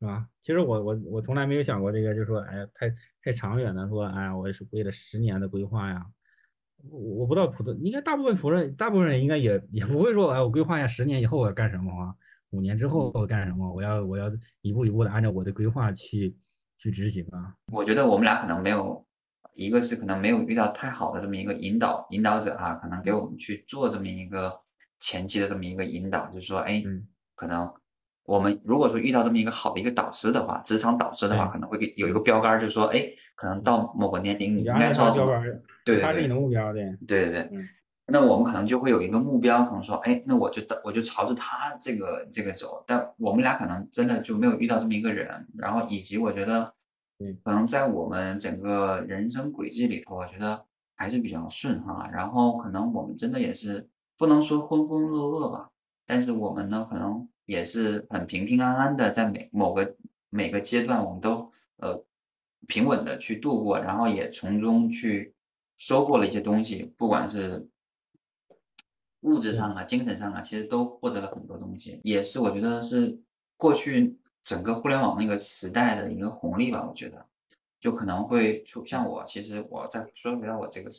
[0.00, 0.26] 是吧？
[0.40, 6.06] 其实我我我从来没有想过这个，就是说，哎，太太长远的说，哎，我是为了十年的规划呀。
[6.90, 12.14] 我我不知道普通，应该大部分普通人大部分人应该也也不会说，哎，我规划一下十年以后我要干什么啊？
[12.48, 13.70] 五年之后我干什么？
[13.74, 14.32] 我要我要
[14.62, 16.34] 一步一步的按照我的规划去
[16.78, 17.54] 去执行啊。
[17.70, 19.06] 我觉得我们俩可能没有。
[19.54, 24.52] 一个是可能没有遇到太好的这么一个引导引导者哈，可能给我们去做这么一个
[25.00, 26.82] 前期的这么一个引导，就是说，哎，
[27.34, 27.70] 可能
[28.24, 35.26] 我们如果说遇到这么一个好的一个导师的话，职场导师的话，可能会给有一个标杆，就是说，哎，可能到某个年龄你应该做什么？
[35.84, 36.80] 对对对，他是你的目标的。
[37.06, 37.50] 对对对，
[38.06, 42.82] 那我们可能就会有一个目标，可能说，哎，那我就我就朝着他这个这个走。
[42.86, 45.28] 但我们俩可能真的就没有遇到这么一个人，
[45.58, 46.72] 然后以及我觉得。
[47.44, 50.64] 可能在我们整个人生轨迹里头，我觉得
[50.96, 52.08] 还是比较顺哈。
[52.10, 55.70] 然后可能我们真的也是不能说浑浑噩噩吧，
[56.06, 59.94] 但是我们呢，可能也是很平平安安的，在每某个
[60.30, 62.02] 每个阶段，我们都呃
[62.66, 65.34] 平稳的去度过，然后也从中去
[65.76, 67.68] 收获了一些东西，不管是
[69.20, 73.20] 物质上啊、精神上啊，其实都获得了很多东西，也是我觉得是
[73.58, 74.16] 过去。
[74.50, 77.24] 整个互联网那个时代的一个红利吧，我觉得
[77.78, 80.90] 就可能会出像我，其实我再说回到我这个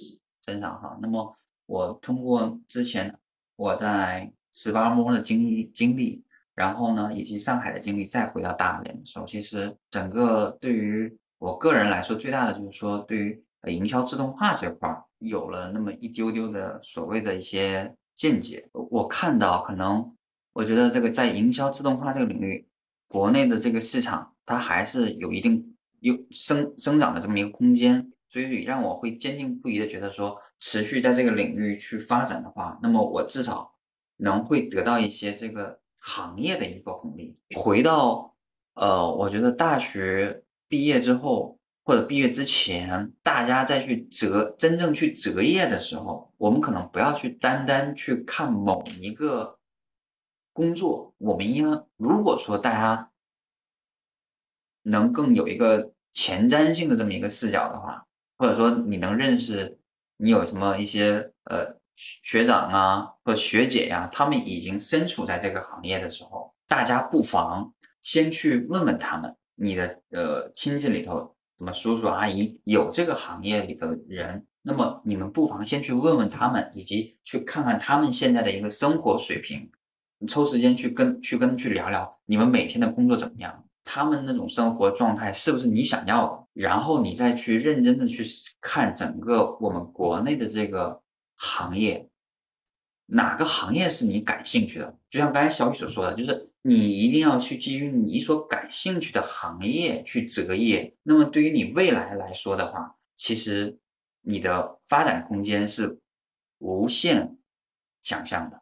[0.45, 1.36] 身上哈，那么
[1.66, 3.14] 我通过之前
[3.58, 6.24] 我在十八摸的经历经历，
[6.56, 18.66] 然后呢以及上海的经历，再回到大连的时候，其实整个对于我个人来说，最大的就是说对于营销自动化这块儿有了那么一丢丢的所谓的一些见解。
[18.72, 20.10] 我看到可能
[20.54, 22.66] 我觉得这个在营销自动化这个领域。
[23.12, 33.74] 国内的这个市场，它还是有一定有生生长的这么一个空间，所以让我会坚定不移的觉得说，持续在这个领域去发展的话，那么我至少
[34.16, 37.38] 能会得到一些这个行业的一个红利。
[37.57, 38.34] 回到
[38.76, 49.57] 呃，我觉得大学毕业之后或者毕业之前，大家再去择真正去择业的时候，我们可能不要去单单去看某一个。
[50.54, 53.12] 工作，我们应该如果说大家
[54.84, 58.06] 能更有一个前瞻性的这么一个视角的话，
[58.38, 59.80] 或者说你能认识
[60.18, 79.72] 你有什么一些呃学长啊或学姐呀，他们已经身处在这个行业的时候，大家不妨先去问问他们，你的呃亲戚里头什么叔叔阿姨有这个行业里的人，那么你们不妨先去问问他们，以及去看看他们现在的一个生活水平。
[80.28, 83.65] 抽时间去跟去跟去聊聊，你们每天的工作怎么样？
[83.84, 86.47] 他们那种生活状态是不是你想要的？
[86.53, 88.24] 然后你再去认真的去
[88.61, 91.01] 看整个我们国内的这个
[91.36, 92.07] 行业，
[93.07, 94.97] 哪个行业是你感兴趣的？
[95.09, 100.95] 就像刚才小雨所说的，就是你一定要去基于你所感兴趣的行业去择业。
[101.03, 103.80] 那么对于你未来来说的话，其实
[104.22, 105.99] 你的发展空间是
[106.59, 107.36] 无限
[108.03, 108.61] 想象的。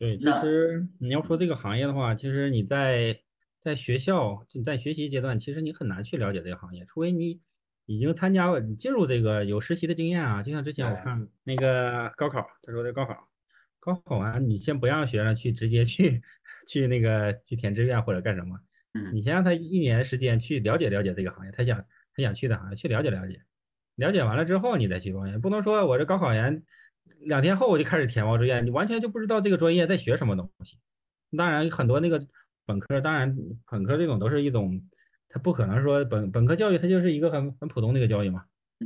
[0.00, 3.20] 对，其实你要说这个行业的话，其实你在
[3.60, 7.40] 在学校，你在学习阶段，其实你很难去了解这个行业，除非你
[7.86, 10.42] 已经参加过，你进入这个有实习的经验啊。
[10.42, 13.28] 就像之前我看那个高考，他说的高考，
[13.78, 16.22] 高考完你先不让学生去直接去
[16.66, 18.58] 去那个去填志愿或者干什么，
[18.94, 19.14] 嗯。
[19.14, 21.84] 你先让他一年时间去了解了解这个行业，他想
[22.14, 23.42] 他想去的行业去了解了解，
[23.94, 26.64] 了解完了之后你再去报业，不能说我这高考完
[27.20, 30.78] 两天后我就开始填报志愿，你完全就不知道这个专业在学什么东西。
[31.36, 32.26] 当然，很多那个
[32.66, 33.36] 本科，当然
[33.70, 34.82] 本科这种都是一种，
[35.28, 38.44] 它不可能说本本科教育它就是一个很很普通的一个教育嘛，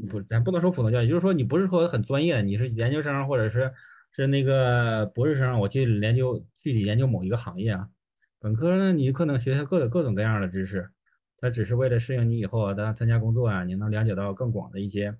[0.08, 3.72] 不，嗯咱不能说普通教育，就是说你不是说很专业，你是研究生或者是
[4.12, 7.88] 是那个博士生，我去研究具体研究某一个行业啊。
[8.40, 10.90] 本科呢，你可能学各各各种各样的知识，
[11.38, 15.16] 它只是为了适应你以后啊，当参加工作啊，你能了解到更广的一些，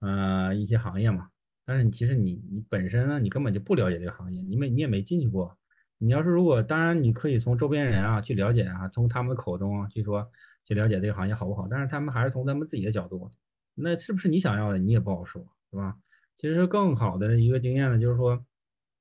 [0.00, 1.28] 呃，一些行业嘛。
[1.68, 5.58] 但是你其实你你本身呢，你根本就不了解这个行业，你没你也没进去过。
[5.98, 10.30] 你要是如果，当然你可以从周边人啊去了解啊，从他们的口中啊去说
[10.64, 13.32] 去了解这个行业好不好，但是他们还是从他们自己的角度，
[13.74, 15.96] 那是不是你想要的，你也不好说，是吧？
[16.38, 18.46] 其实更好的一个经验呢，就是说，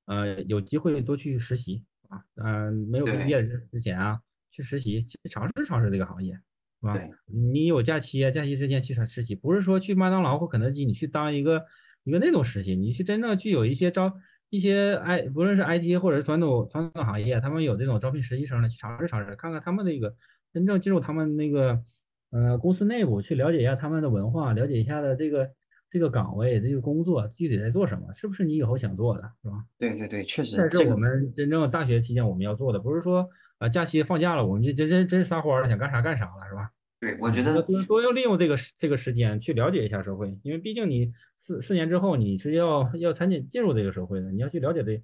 [0.07, 4.19] 呃，有机会多去实习啊，嗯、没有毕业之之前啊，
[4.51, 6.41] 去实习，去尝试尝试这个行业，是
[6.81, 6.99] 吧？
[7.27, 11.65] 你有假期啊，假期之前去实实习，不是说去麦当劳或肯德基，你去当一个
[12.07, 14.13] 一个那种实习，你去真正具有一些招
[14.49, 20.15] 一些 I，不论是 IT 或者是传统传统行业，他们有这种招聘实习生的，去尝试尝试，看看他们那个
[20.53, 21.83] 真正进入他们那个
[22.31, 25.49] 呃公司内部，去了解一下他们的文化，了解一下的这个
[25.91, 29.65] 这个岗位这个工作具体在做什么，是不是你以后想做的，是吧？
[29.77, 33.27] 对对对，确实这是我们真正大学期间我们要做的，不是说
[33.57, 36.71] 啊假期放假了我们就真真真是撒欢儿了，想干啥干啥了，是吧？
[37.01, 41.11] 对，我觉得多多要利用这个这个时间去了解一下社会，因为毕竟你
[41.47, 45.01] 四四年之后你是要要参进进入这个社会的，你要去了解这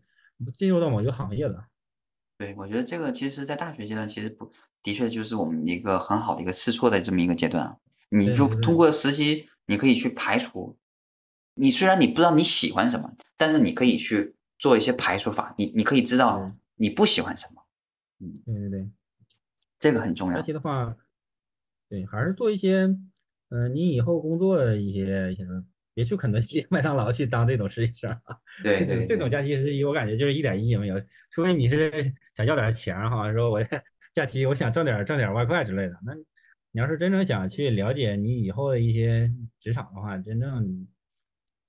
[0.58, 1.66] 进入到某一个行业的。
[2.38, 7.78] 对，我觉得这个其实，在大学阶段，其实不，的确就是我们一个很好的一个试错的这么一个阶段啊。
[8.10, 10.78] 你就通过实习，你可以去排除，
[11.56, 17.64] 你虽然你不知道你喜欢什么，但是你可以去做一些排除法，你你可以知道你不喜欢什么，
[18.20, 18.90] 嗯对对对，
[19.80, 20.42] 这个很重假要。
[20.42, 20.96] 期的话，
[21.88, 22.96] 对，还是做一些，
[23.50, 25.46] 嗯、你以后工作的一些一些，
[25.94, 28.38] 别去肯德基、麦当劳去当这种实习生啊。
[28.64, 33.64] 对对对这种假期实习，我感觉就是一点意义也没有，除非你是想要点钱儿哈，说我
[34.14, 35.98] 假期我想挣点挣点外快之类的。
[36.06, 36.14] 那
[36.72, 40.88] 你要是真正想去了解你以后的一些职场的话，真正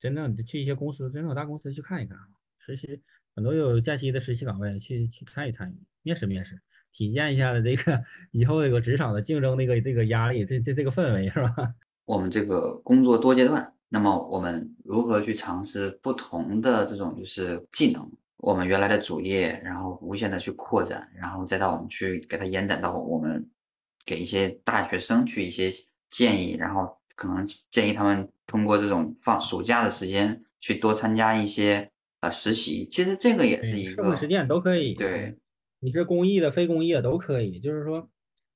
[0.00, 2.26] 真正去一些公司，真正大公司去看一看啊，
[2.58, 3.02] 实习
[3.34, 6.60] 很多有假期的实习岗位去去参与参与，面试面试，
[6.92, 11.74] 体验一下这个以后这个职场的竞争那个这个压力，这这这个氛围是吧？
[12.06, 18.10] 我们这个工作多阶段，那么我们如何去尝试不同的这种就是技能？
[18.38, 23.48] 我们原来的主业，然后无限的去扩展，然后再到我们去给它延展到我们
[24.04, 25.70] 给一些大学生去一些
[26.10, 31.88] 建议，然后可能建议他们通过这种放暑假的时间去多参加一些
[32.18, 32.88] 呃实习。
[32.90, 34.94] 其实这个也是一社会个实践都可以。
[34.94, 35.38] 对
[35.78, 38.08] 你是公益的、非公益的都可以，就是说，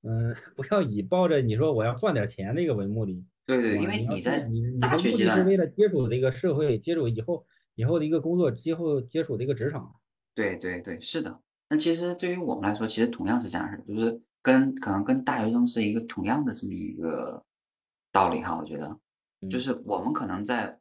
[0.02, 3.24] 嗯， 不要以抱着你说我要赚点钱这个为目的。
[3.48, 4.46] 对对，哇因为你在
[4.78, 7.46] 大学阶段为了接触这个社会，接触以后
[7.76, 9.90] 以后的一个工作，接后接触的一个职场。
[10.34, 11.40] 对对对，是的。
[11.70, 17.42] 那其实对于我们来说，其实同样是这样的，就是跟可能跟大学生是一个同样的这么一个
[18.12, 18.58] 道理哈。
[18.60, 18.88] 我觉得，
[19.48, 20.78] 就嗯是我们可能在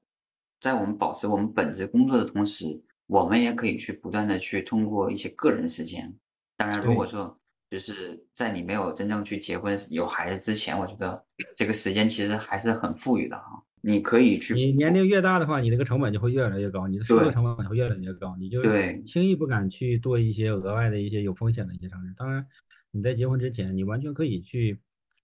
[0.59, 2.65] 在我们保持我们本职工作的同时，
[3.05, 6.13] 我们也可以去不断的去通过一些个人时间。
[6.57, 7.39] 当然，如果说
[7.69, 11.23] 就是在你没有真正去结婚有孩子之前，我觉得
[11.55, 13.63] 这个时间其实还是很富裕的哈。
[13.81, 22.13] 你可以去你年龄越大的话，你那个成本就会越来越高，你的收入成本会越来越高，你就对轻易不敢去做一些额外的一些有风险的一些尝试。
[22.17, 22.45] 当然，
[22.91, 24.79] 你在结婚之前，你完全可以去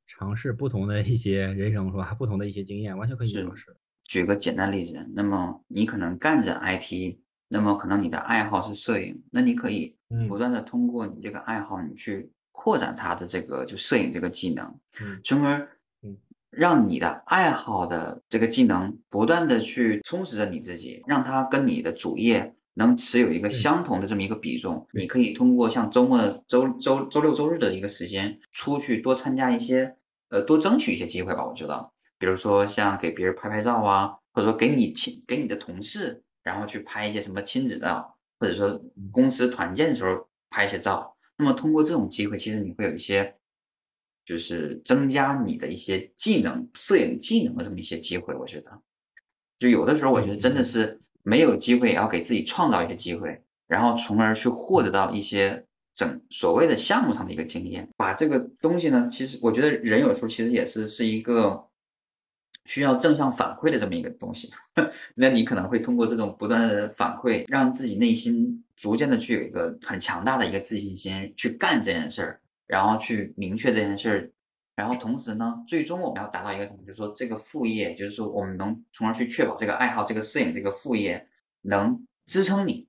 [0.08, 2.14] 尝试不同的一些人生是吧？
[2.14, 3.76] 不同的一些经验，完全可以去是尝试。
[4.06, 7.18] 举个简单例子，那么你可能干着 IT，
[7.54, 14.66] 那么可能你的爱好是摄影，那你可以嗯不断的通过你这个爱好，你去扩展它的这个就摄影这个技能，
[15.00, 15.60] 嗯从而
[16.02, 16.18] 嗯
[16.50, 24.84] 让你的爱好的这个技能不断的去充实着你自己，让它跟你的主业能持有一个相同的这么一个比重。
[24.92, 29.96] 对你可以通过像周末的周周周六周日的一个时间出去多参加一些，
[30.30, 31.46] 呃，多争取一些机会吧。
[31.46, 38.80] 我觉得，比如说像给别人拍拍照啊，或者说给你亲给你的同事，然后去拍一些什么亲子照，或者说
[39.12, 41.16] 公司团建的时候拍一些照。
[41.38, 43.34] 那么通过这种机会，其实你会有一些，
[44.24, 48.36] 就是增加你的一些技能、摄影技能的这么一些机会。
[48.36, 48.72] 我觉得，
[49.58, 55.66] 就有的时候我觉得真的是没有机会，也要给自己创造一些机会，然后从而去获得到一些
[55.96, 57.90] 整所谓的项目上的一个经验。
[57.98, 61.68] 把这个东西呢，其实我觉得人有时候其实也是是一个
[62.66, 64.52] 需要正向反馈的这么一个东西。
[65.16, 74.32] 那你可能会通过这种不断的反馈，让自己内心逐渐的去有一个很强大的一个自信心，去干这件事儿，然后去明确这件事儿。
[74.76, 76.80] 然后同时呢，最终我们要达到一个什么？
[76.80, 81.28] 就是说这个副业，就是说我们能从而去确保这个爱好，这个摄影这个副业
[81.62, 82.88] 能支撑你，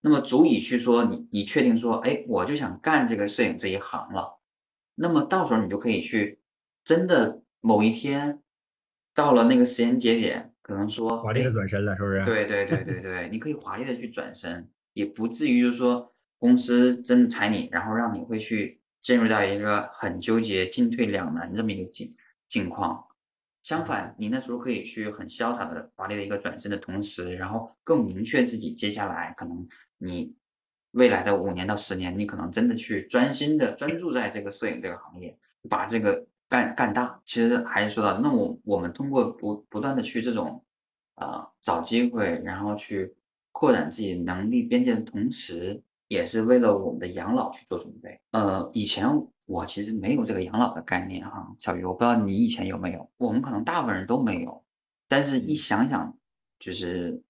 [0.00, 4.40] 那么足以去说你你确定说，哎，我就想干这个摄影这一行了。
[4.94, 6.40] 那么到时候你就可以去，
[6.82, 8.40] 真的某一天
[9.14, 12.24] 到了那个时间节点，可能说华丽的转身了，是不是？
[12.24, 18.80] 对对对对 对，你可以华丽的去转身，也不至于就是说公司真的裁你，然后让你会去。
[19.04, 22.10] 进入到一个很纠结、进退两难这么一个境
[22.48, 23.04] 境况。
[23.62, 30.34] 相反，你那时候可以去很潇洒的、华丽的一个转身的同时，然后更明确自己接下来可能你
[30.92, 35.36] 未来的五年到十年，你可能真的去专心的专注在这个摄影这个行业，
[35.68, 37.20] 把这个干干大。
[37.26, 40.64] 其实还是说到，那我我们通过不不断的去这种
[41.14, 43.14] 啊找机会，然后去
[43.52, 45.82] 扩展自己能力边界的同时。
[46.08, 48.20] 也是为了我们的养老去做准备。
[48.32, 49.08] 呃，以前
[49.46, 53.10] 我其实没有这个养老的概念哈，小鱼，我不知道你以前有没有。
[53.16, 54.62] 我们可能大部分人都没有，
[55.08, 56.14] 但是一想想，
[56.60, 57.20] 就是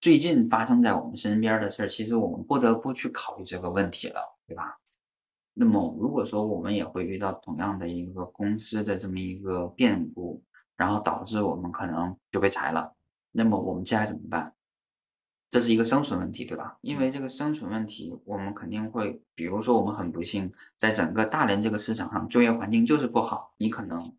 [0.00, 4.80] 最近发生在我们身边的事儿，其实我们不得不去考虑这个问题了，对吧？
[5.60, 10.40] 那么如果说我们也会遇到同样的一个公司的这么一个变故，
[10.76, 12.94] 然后导致我们可能就被裁了，
[13.32, 14.54] 那么我们接下来怎么办？
[15.50, 16.78] 这是一个生存问题，对吧？
[16.80, 24.14] 因为这个生存问题，我们肯定会，比如说我们很不幸，在整个大连这个市场上，就业环境就是不好，你可能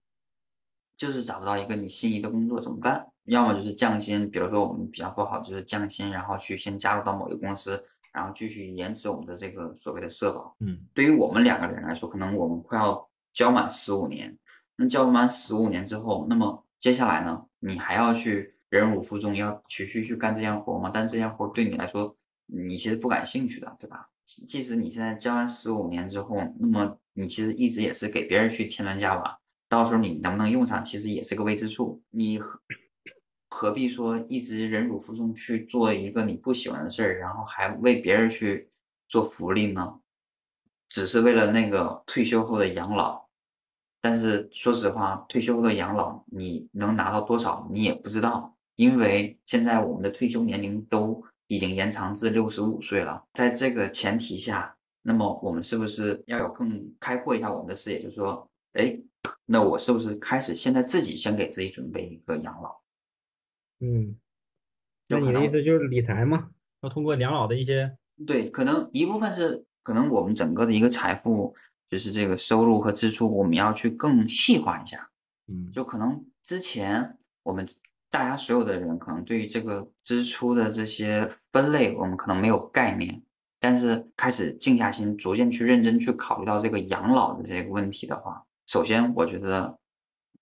[0.98, 3.08] 就是找不到一个你心仪的工作，怎么办？
[3.26, 10.56] 要么就是降薪，比如说我们比较不好，就是降薪，然后去先加入到某一个公司，然后继续延迟我们的这个所谓的社保。
[10.60, 14.38] 嗯，对于我们两个人来说，可能我们快要交满十五年，
[14.76, 18.56] 那交满十五年之后，那么接下来呢，你还要去。
[18.70, 20.92] 忍辱负重，要持续去干这件活吗？
[20.94, 24.08] 但这件活对你来说，你其实不感兴趣的，对吧？
[24.48, 32.00] 即使你现在交完十五年之后，那么你其实一直也是给别人去添砖加瓦，到时候你能不能用上，其实也是个未知数。
[32.12, 32.40] 你
[33.50, 38.70] 何必说一直忍辱负重去做一个你不喜欢的事儿，然后还为别人去
[39.08, 40.00] 做福利呢？
[40.88, 43.28] 只是为了那个退休后的养老。
[44.02, 48.56] 但是说实话，退休后的养老你能拿到多少，你也不知道。
[48.76, 58.02] 因为现在我们的退休年龄都已经延长至六十五岁了，在这个前提下，那么我们是不是要有更开阔一下我们的视野？
[58.02, 58.98] 就是说，哎，
[59.46, 62.80] 那我是不是开始现在自己先给自己准备一个养老？
[63.80, 64.16] 嗯，
[65.08, 66.50] 那你的意思就是理财嘛？
[66.82, 67.98] 要通过养老的一些？
[68.26, 71.56] 对，可能一部分是可能我们整个的一个财富，
[71.90, 75.10] 就是这个收入和支出，我们要去更细化一下。
[75.48, 77.68] 嗯，就可能之前我们。
[78.12, 83.22] 大家所有的人可能对于这个支出的这些分类，我们可能没有概念，
[83.60, 89.78] 但是开始静下心，逐渐去认真去考虑到这个养老的这个问题的话，首先我觉得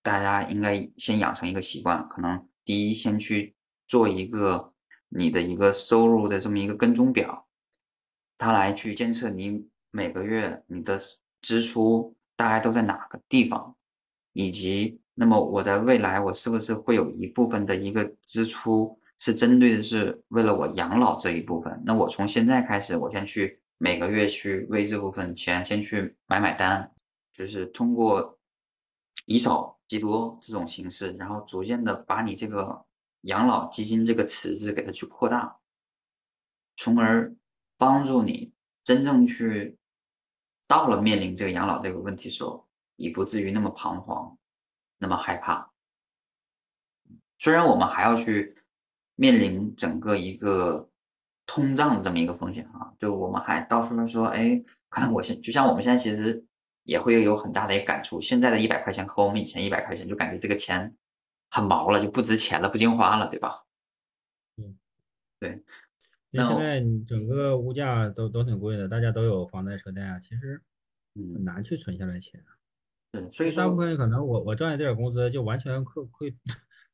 [0.02, 3.54] 大家应该先养成一个习惯，可能第一先去
[3.86, 4.74] 做一个
[5.08, 7.48] 你的一个收入的这么一个跟踪表，
[8.36, 11.00] 它来去监测你每个月你的
[11.40, 13.74] 支出大概都在哪个地方，
[14.34, 15.00] 以及。
[15.14, 21.82] 那么我在未来，我是不是会有一部分的一个支出是针对的是为了我养老这一部分？
[21.86, 26.92] 那我从现在开始，我先去每个月去为这部分钱先去买买单，
[27.32, 28.38] 就是通过
[29.24, 32.84] 以少积多这种形式，然后逐渐的把你这个
[33.22, 35.58] 养老基金这个池子给它去扩大，
[36.76, 37.34] 从而
[37.76, 38.52] 帮助你
[38.84, 39.76] 真正去
[40.68, 44.38] 到了面临这个养老这个问题时候，也不至于那么彷徨。
[45.00, 45.70] 那么害怕，
[47.38, 48.56] 虽然我们还要去
[49.14, 50.90] 面临整个一个
[51.46, 56.44] 通胀的这么一个风险啊，就我们还到时候说，哎，可能我现就像我们现在其实
[56.88, 60.96] 也会有很大的一个感触，现在的一百块钱和我们以前一百块钱，就感觉这个钱
[61.50, 63.62] 很毛了，就不值钱了，不经花了，对吧？
[64.56, 64.74] 嗯，
[65.38, 65.62] 对。
[66.30, 70.62] 那现在你整个物价都都挺贵的，大家都有房贷车贷啊，其实
[71.14, 72.42] 很难去存下来钱。
[73.12, 76.34] 对，所以说大部分可能我我赚的这点工资就完全可可以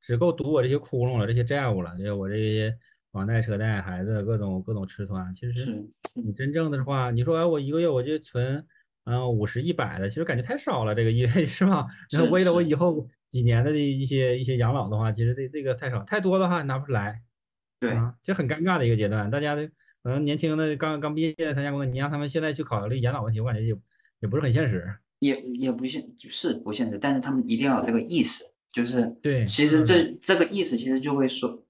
[0.02, 2.76] 只够堵我这些窟窿了，这些债务了，就我这些
[3.12, 5.32] 房贷、车贷、孩子各种各种吃穿。
[5.36, 5.88] 其实
[6.24, 8.66] 你真正的话，你说哎，我一个月我就存
[9.04, 11.86] 嗯五十、一百的，其实感觉太少了，这个月 是吧？
[12.10, 17.22] 然后为了我以后几年的一些一些养老的话，其实这这个太少，太多的话拿不出来。
[17.80, 19.30] 对，啊，这很尴尬的一个阶段。
[19.30, 19.66] 大家的
[20.02, 23.74] 可能年轻的刚刚毕业参加工作，你让他们现在去考虑养老问题，我感觉也
[24.20, 24.94] 也不是很现实。
[25.20, 31.62] 也也不现是不现实，但是他们一定要有这个意识，就是对其实嗯这这个意识其实就会说，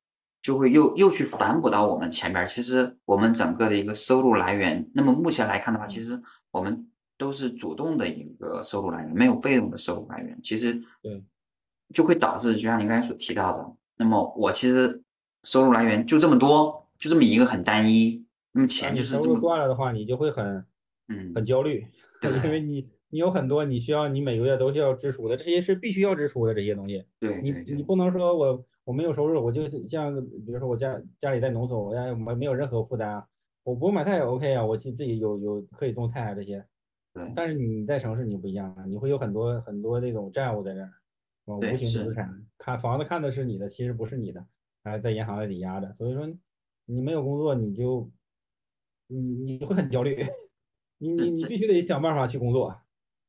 [0.42, 2.46] 就会又又去反哺到我们前面。
[2.48, 6.20] 其实我们整个的一个收入来源，那么目前来看的话，其实
[6.50, 10.38] 我们都是主动的一个收入来源，没有被动的收入来源。
[10.42, 11.22] 其实对，
[11.94, 15.02] 就会导致就像你刚才所提到的，那么我其实
[15.44, 20.64] 收入来源就这么多，就这么一个很单一，那么钱就是这么入断了的话，你就会很
[21.08, 21.86] 嗯很焦虑，
[22.20, 27.04] 对 因为你你有很多你需要你每个月都需要支出的，这些是必须要支出的这些东西。
[27.20, 33.24] 对对对你不能说我我没有收入，我就是像比如说我家家里在农村，我家没没有任何负担啊，
[33.62, 36.64] 我不用买菜也 OK 啊，我自自己有有可以种菜啊这些。
[37.14, 40.92] 对但是你在城市你不一样啊，你会有很多很多这种债务在这儿，
[41.46, 44.44] 啊，无形资产，看房子看的是你的，其实不是你的，
[44.82, 46.28] 还在银行里抵押的，所以说
[46.86, 48.10] 你没有工作你就
[49.06, 50.26] 你你会很焦虑，
[50.98, 52.76] 你你你必须得想办法去工作。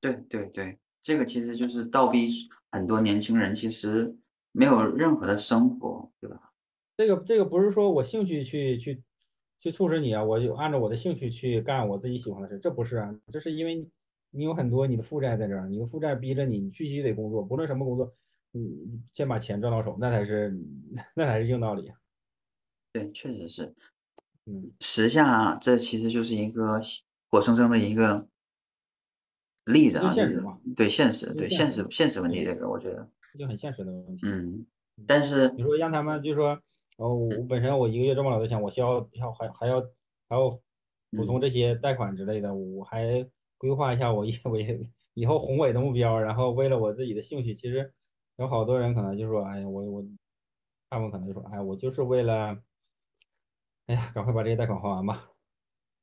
[0.02, 2.28] 对对对，这个其实就是倒逼
[2.72, 4.16] 很多年轻人其实
[4.52, 6.52] 没有任何的生活，对吧？
[6.98, 9.04] 这个这个不是说我兴趣去去
[9.66, 13.90] 去促使你啊，我就按照我的兴趣去干我自己喜欢的事，这不是啊，这是因为
[14.30, 18.14] 你有很多你的负债在这儿，你的负债逼着你，你必须得工作，不论什么工作，
[18.52, 20.56] 你先把钱赚到手，那才是
[21.16, 21.92] 那才是硬道理。
[22.94, 23.74] 对，确实是。
[24.46, 26.80] 嗯，时下这其实就是一个
[27.32, 28.28] 活生生的一个
[29.66, 34.28] 例子啊，就是现实嘛对现实，对现现实实现实问题，这个我觉得，这就很现实的问题。
[34.28, 34.64] 嗯，
[35.08, 36.62] 但是你说让他们就说，
[37.00, 39.82] 哦，我本身我一个月挣不了多钱，我需要要还还要
[40.30, 40.50] 还要
[41.14, 43.28] 补充嗯这些贷款之类的，我还
[43.58, 44.58] 规划一下我以 我
[45.14, 47.94] 以后宏伟的目标，然后为了我自己的兴趣，其实
[48.38, 50.06] 有好多人可能就说，哎呀，我我
[50.90, 52.62] 他们可能就说，哎，我就是为了，
[53.88, 55.32] 哎呀，赶快把这些贷款还完吧，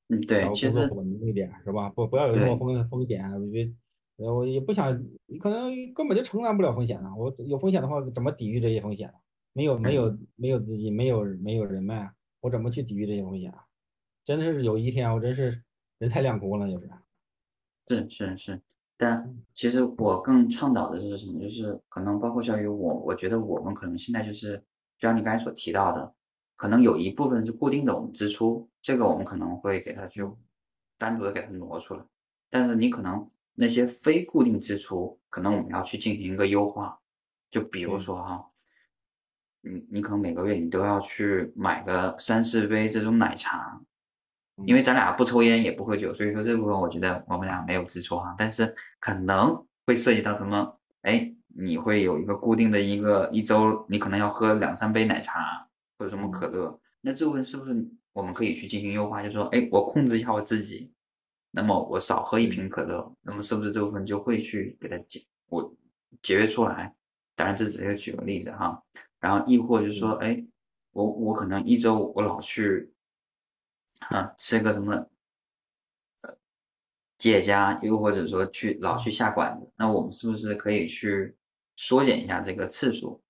[0.09, 1.89] 嗯，对，其实工作稳定一点，是吧？
[1.91, 3.75] 不不要有那么风风险，我觉得。
[4.19, 7.17] 呃我也不想，你可能根本就承担不了风险啊！
[7.17, 9.15] 我有风险的话，怎么抵御这些风险呢？
[9.53, 13.65] 没有没有没有资金，没有没有人脉，我怎么去抵御这些风险啊？
[14.25, 15.63] 真的是有一天我真是
[15.99, 16.89] 人财两空了，就是。
[17.89, 18.63] 是是是，
[18.97, 21.41] 但其实我更倡导的是什么？
[21.41, 24.57] 就是可能包括小雨我，我觉得我们可能现在就是，
[24.97, 26.15] 就像你刚才所提到的，
[26.57, 30.39] 可能有一部分是固定的我们支出，这个我们可能会给它就
[30.97, 32.05] 单独的给它挪出来，
[32.49, 36.99] 但是你可能那些非固定支出，可能我们要去进行一个优化，
[37.51, 38.49] 就比如说哈，
[39.63, 43.81] 你你可能每个月你都要去买个三四杯这种奶茶，
[44.67, 50.79] 因为咱俩不抽烟也不喝酒，所以说这部分我觉得我们俩没有支出哈，但是可能会涉及到什么？
[51.03, 59.23] 哎，你会有一个固定的一个一周，你可能要喝两三杯奶茶或者什么可乐，那这部分是不是我们可以去进行优化？
[59.23, 60.93] 就说，哎，我控制一下我自己，
[61.51, 65.75] 那么我少喝一瓶可乐，那么是不是这部分就会去给它节我
[66.23, 66.95] 节约出来？
[67.35, 68.81] 当然这只是举个例子哈，
[69.23, 70.45] 然后亦或就是说，哎，
[70.91, 72.93] 我我可能一周我老去
[74.09, 74.93] 啊吃个什么
[76.23, 76.37] 呃
[77.17, 81.37] 解家，又或者说去老去下馆子，那我们是不是可以去
[81.77, 83.23] 缩减一下这个次数？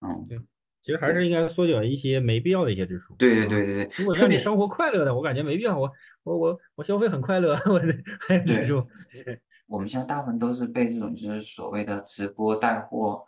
[0.00, 0.38] 嗯，对
[0.82, 3.14] 其实还是应该缩减一些没必要的一些支出。
[3.16, 5.78] 对对啊对对对，如果让你生活快乐的，我感觉没必要。
[5.78, 5.92] 我
[6.22, 7.78] 我我我消费很快乐，我
[8.26, 8.82] 还对支出。
[9.68, 13.24] 我们现在大部分都是被这种就是所谓的直播带货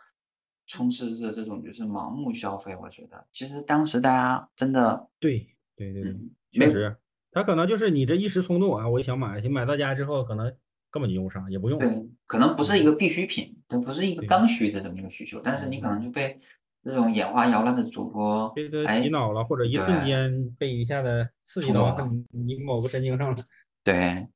[0.67, 2.75] 充斥着这种就是盲目消费。
[2.81, 6.15] 我觉得其实当时大家真的，对对对
[6.51, 6.95] 确实，
[7.31, 10.45] 他可能就是你这一时冲动啊，我就想买，你买到家之后可能
[10.91, 11.79] 根本就用不上，也不用。
[11.79, 11.89] 对，
[12.27, 16.37] 可能不是一个必需品，它不是一个刚需的这么一个需求，但是你可能就被
[16.83, 18.53] 这种眼花缭乱的主播
[19.01, 23.43] 洗脑了，或者一瞬间被一下子刺激到了你某个神经上了。
[23.83, 24.27] 对，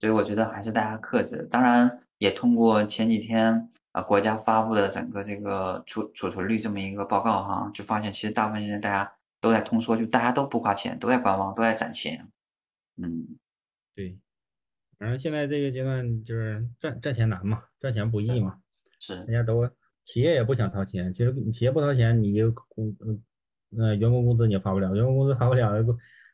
[0.00, 1.46] 所以我觉得还是大家克制。
[1.50, 12.30] 当然，也通过前几天啊、国家发布的整个这个储储存率这么一个报告哈，就发现其实大部分现在大家都在通缩，就大家都不花钱，都在观望，都在攒钱。
[12.96, 13.38] 嗯，
[13.94, 14.18] 对，
[14.98, 18.60] 反正现在这个阶段就是赚赚钱难嘛，赚钱不易嘛，
[18.98, 19.68] 是大家都
[20.04, 23.22] 企业也不想掏钱，其实你企业不掏钱，你就工嗯
[23.78, 25.72] 呃员工工资你也发不了，员工工资发不了，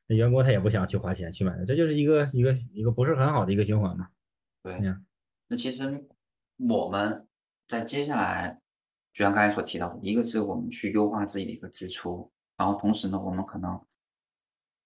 [0.06, 4.08] 那员工他也不想去花钱去买，这就是一个一个一个不是很好的一个循环嘛。
[4.62, 4.74] 对。
[4.74, 5.04] 嗯
[5.48, 6.04] 那其实
[6.58, 7.25] 我们
[7.68, 8.60] 在接下来，
[9.12, 13.80] 就像刚才所提到的，一个是我们去优化自己的一个支出，然后同时呢，我们可能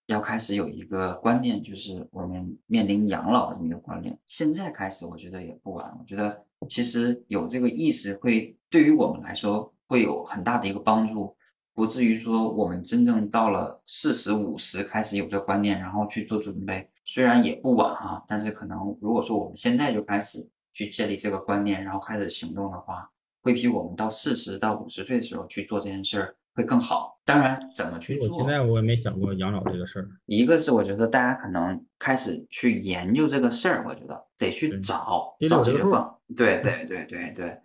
[0.07, 4.19] 要开始有一个观念，就是我们面临养老的这么一个观念。
[4.27, 5.95] 现在开始，我觉得也不晚。
[5.99, 11.37] 我觉得其实有这个意识会对于我们来说会有很大的一个帮助，
[11.75, 20.49] 不至于说我们真正到了四十五十开始有这个观念，然后去做准备，虽然也不晚哈，但是可能如果说我们现在就开始
[20.85, 23.11] 去建立这个观念，然后开始行动的话，
[23.43, 27.21] 会比我们到四十到五十岁的时候去做这件事儿会更好。
[27.25, 28.39] 当然，怎么去做？
[28.41, 30.09] 现在我也没想过养老这个事儿。
[30.27, 36.19] 一个是我觉得大家可能开始去研究这个事儿，我觉得得去找找解决方。
[36.37, 37.59] 对对对对对。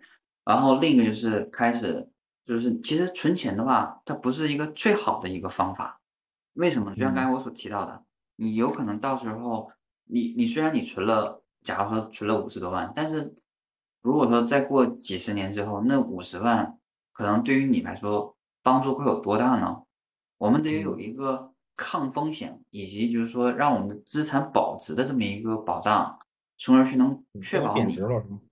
[0.44, 2.08] 然后另一个就是开始。
[2.46, 6.00] 就是其实存钱的话，它不是一个最好的一个方法。
[6.52, 6.94] 为什么？
[6.94, 8.04] 就像刚才我所提到的，
[8.36, 9.68] 你有可能到时候，
[10.04, 13.34] 你你虽然你存了，假如说存了五十多万，但是
[14.00, 16.78] 如果说再过几十年之后，那五十万
[17.12, 19.82] 可能对于你来说帮助会有多大呢？
[20.38, 26.18] 我们得有一个抗风险，以及就是说让我们的资产保值的这么一个保障，
[26.56, 27.96] 从而去能确保你，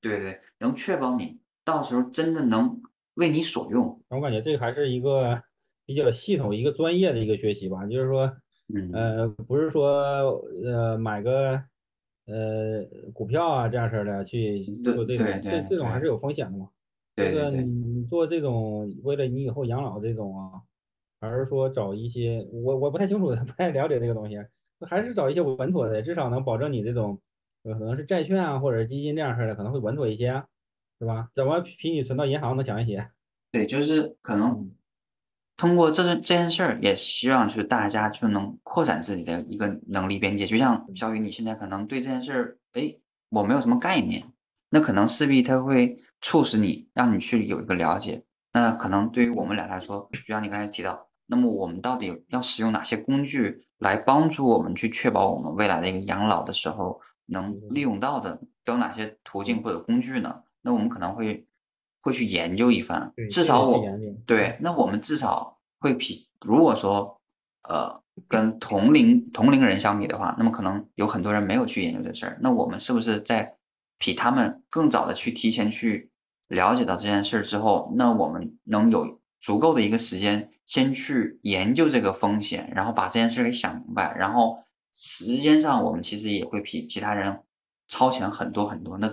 [0.01, 2.83] 对对，能确保你到时候真的能。
[3.15, 5.41] 为你所用，我感觉这个还是一个
[5.87, 7.87] 比较系统、一个专业的一个学习吧。
[7.87, 8.23] 就是说，
[8.93, 11.63] 呃，不是说呃买个
[12.27, 16.69] 呃股票啊这样式的去做这种，这这种还是有风险的嘛。
[17.17, 20.63] 这个你做这种为了你以后养老这种啊，
[21.21, 24.37] 还是说找一些我我不太清楚， 不太了解这个东西，
[24.81, 27.21] 还是找一些稳妥的，至少能保证你这种
[27.63, 30.45] 可能是债券啊或者基金这样式的可能会稳妥一些。
[31.01, 31.29] 是吧？
[31.35, 33.11] 怎么比你存到银行能强一些？
[33.51, 34.71] 对，就是可能
[35.57, 40.47] 通过这这件事儿，也希望就是大家就能扩展自己的一个能力边界。
[40.47, 42.95] 就像小雨，你现在可能对这件事儿，哎，
[43.29, 44.25] 我没有什么概念，
[44.71, 48.25] 那可能势必它会促使你，让你去有一个了解。
[48.53, 60.35] 那可能对于我们俩来说，就像你刚才提到，那么我们到底要使用哪些工具来帮助我们去确保我们未来的一个养老的时候能利用到的，都有哪些途径或者工具呢？
[60.63, 61.47] 那我们可能会
[62.05, 63.83] 会去研究一番，至少我
[64.27, 67.19] 对，那我们至少会比如果说
[67.67, 67.99] 呃
[68.29, 73.57] 跟同龄同龄人相比的话，那么可能有很多人没有去研究这事儿，那我们是不是在
[73.97, 76.11] 比他们更早的去提前去
[76.49, 84.59] 了解到这件事儿之后，那我们能有足够的一个时间先去研究这个风险，然后把这件事儿给想明白，然后
[84.93, 87.41] 时间上我们其实也会比其他人
[87.89, 89.11] 超前很多很多，那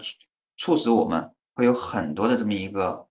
[0.57, 1.31] 促使我们。
[1.53, 3.07] 会有很多的这么一个，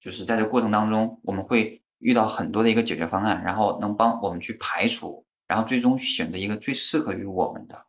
[0.00, 7.86] 就是在这过程当中，我们会遇到很多的一个解决方案，然后能帮我们去排除，然后最终选择一个最适合于我们的，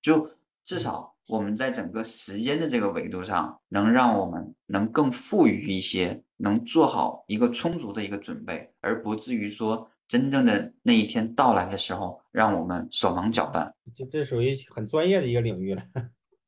[0.00, 0.30] 就
[0.64, 13.74] 至少我们在整个时间的这个维度上，能让我们能更富裕一些，能做好一个充足的一个准备，而不至于说真正的那一天到来的时候，让我们手忙脚乱。
[13.94, 15.82] 这这属于很专业的一个领域了。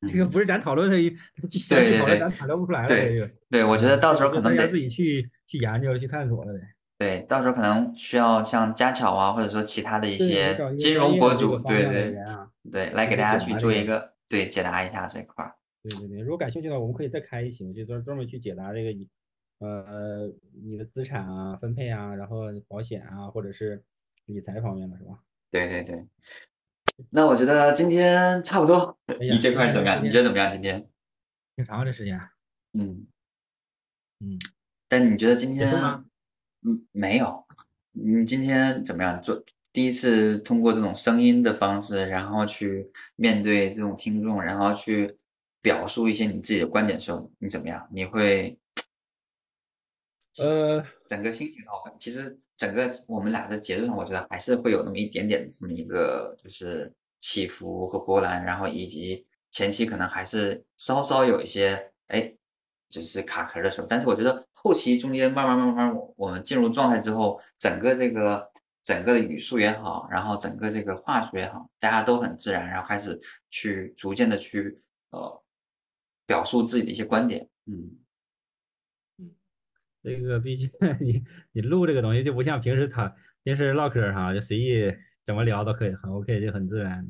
[0.09, 1.11] 这个不是咱讨论的，对
[1.69, 2.89] 对对，咱讨论不出来了。
[2.89, 6.61] 对对，我觉得到时候可能得自己去去研究、去探索了得。
[6.97, 12.15] 对，到时候可能需要像家巧啊，或者说其他的一些金融博主，对对
[12.71, 15.55] 对，来给大家去做一个对解答一下这块儿。
[15.83, 18.91] 对对对，如果感兴趣的话，我们可以再开一期，就专专门去解答这个，
[19.61, 20.31] 呃，
[20.63, 23.83] 你的资产啊、分配啊，然后保险啊，或者是
[24.27, 25.19] 理财方面的是吧？
[25.51, 26.07] 对对对。
[27.11, 30.05] 那我觉得今天差不多，你这块怎么样？
[30.05, 30.53] 你觉得怎么样？
[30.53, 30.87] 今天
[31.57, 32.21] 挺长的时间。
[32.73, 33.07] 嗯
[34.21, 34.39] 嗯，
[34.89, 35.73] 但你觉得今天？
[36.63, 37.45] 嗯，没有。
[37.93, 39.21] 你今天怎么样？
[39.23, 39.43] 做
[39.73, 45.17] 第一次通过这种声音的方式，然后去面对这种听众，然后去
[45.63, 47.89] 表述一些你自己的观点的时候，你怎么样？
[47.91, 48.59] 你会？
[50.39, 62.31] 呃，整个心情的话，其实整个我们俩的节奏上，我觉得还是会有那么一点点这么一个就是起伏和波澜，然后以及前期可能还是稍稍有一些哎，
[62.91, 63.87] 就是卡壳的时候。
[63.89, 68.47] 但是我觉得后期中间慢慢慢慢，我们进入状态之后，整个这个
[68.85, 74.79] 整个的语速也好，然后整个这个话术也好，大家都很自然，然后开始去逐渐的去
[75.13, 75.43] 呃
[76.27, 77.97] 表述自己的一些观点，嗯。
[80.03, 80.69] 这个毕竟
[81.01, 81.23] 你
[81.53, 84.93] 你录这个东西就不像平时他平时唠嗑哈，就随意
[85.25, 87.07] 怎么聊都可以，很 OK，就很自然。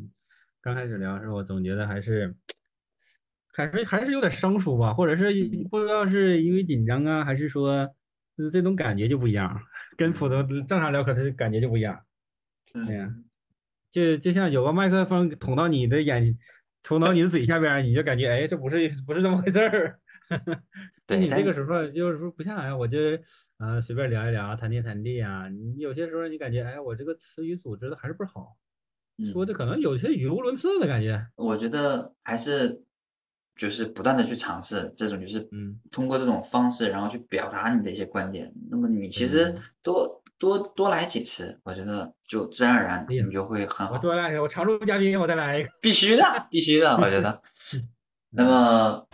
[0.60, 2.34] 刚开始聊的时候，我总觉得还是
[3.52, 5.32] 还是还是有点生疏吧，或者是
[5.70, 7.88] 不知道是因为紧张啊，还是说
[8.36, 9.60] 就是这种感觉就不一样，
[9.96, 12.00] 跟普通正常聊嗑的感觉就不一样。
[12.72, 13.14] 对呀，
[13.90, 16.36] 就就像有个麦克风捅到你的眼，
[16.82, 19.98] 捅到你的嘴下边，你就感觉哎，这不是不是这么回事儿。
[21.06, 22.98] 对你这个时候就是说不像哎，我就
[23.58, 25.48] 呃随便聊一聊，谈天谈地啊。
[25.48, 28.56] 你有些时候你感觉哎，我这个词语组织的还是不好，
[29.32, 31.26] 说的可能有些语无伦次的感觉。
[31.36, 32.82] 我觉得还是
[33.56, 38.52] 就是不断的去尝试这种，就是嗯，通过这种方式，然后去表达你的一些观点。
[38.70, 43.94] 那么你其实多多多来几次，我觉得就自然而然的你就会很好。
[43.94, 45.68] 我多来一个，我常驻嘉宾，我再来一个。
[45.82, 47.42] 必须的，必须的，我觉得。
[48.32, 49.06] 那么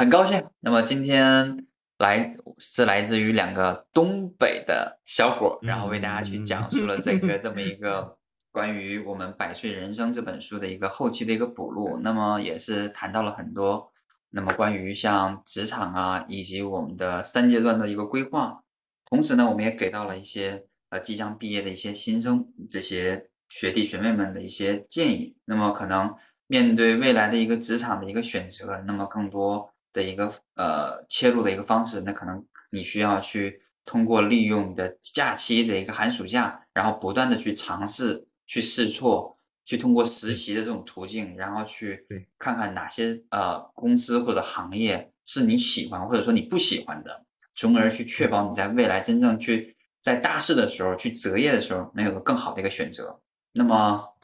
[0.00, 1.58] 很高兴，那么今天
[1.98, 8.16] 来是来自于两个东北的小伙儿，然后为大家去讲述了这个 这么一个
[8.50, 12.00] 关于我们《百岁人生》这本书的一个后期的一个补录。
[12.02, 13.92] 那么也是谈到了很多，
[14.30, 18.62] 那么关于像职场啊，以及我们的三阶段的一个规划。
[19.04, 25.36] 同时呢，我们也给到了一些呃即将毕业的一些新生这些学弟学妹们的一些建议。
[25.44, 26.14] 那么可能
[26.46, 47.24] 面对未来的一个职场的一个选择，那么更多的一个呃切入的一个方式，那可能你需要去通过利用你的假期的一个寒暑假，然后不断的去尝试、去试错，去通过实习的这种途径，然后去对看看哪些呃公司或者行业是你喜欢或者说你不喜欢的。
[47.56, 53.20] 从而去确保你在未来真正去在大四的时候去择业的时候能有个更好的一个选择。
[53.52, 54.14] 那么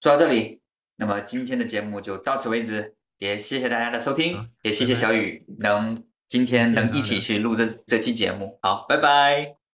[0.00, 0.62] 说到这里，
[0.96, 8.58] 那么今天的节目就到此为止，也谢谢大家的收好听，也谢谢小雨能今天能一起去录这这期节目。
[8.62, 9.61] 好，拜拜。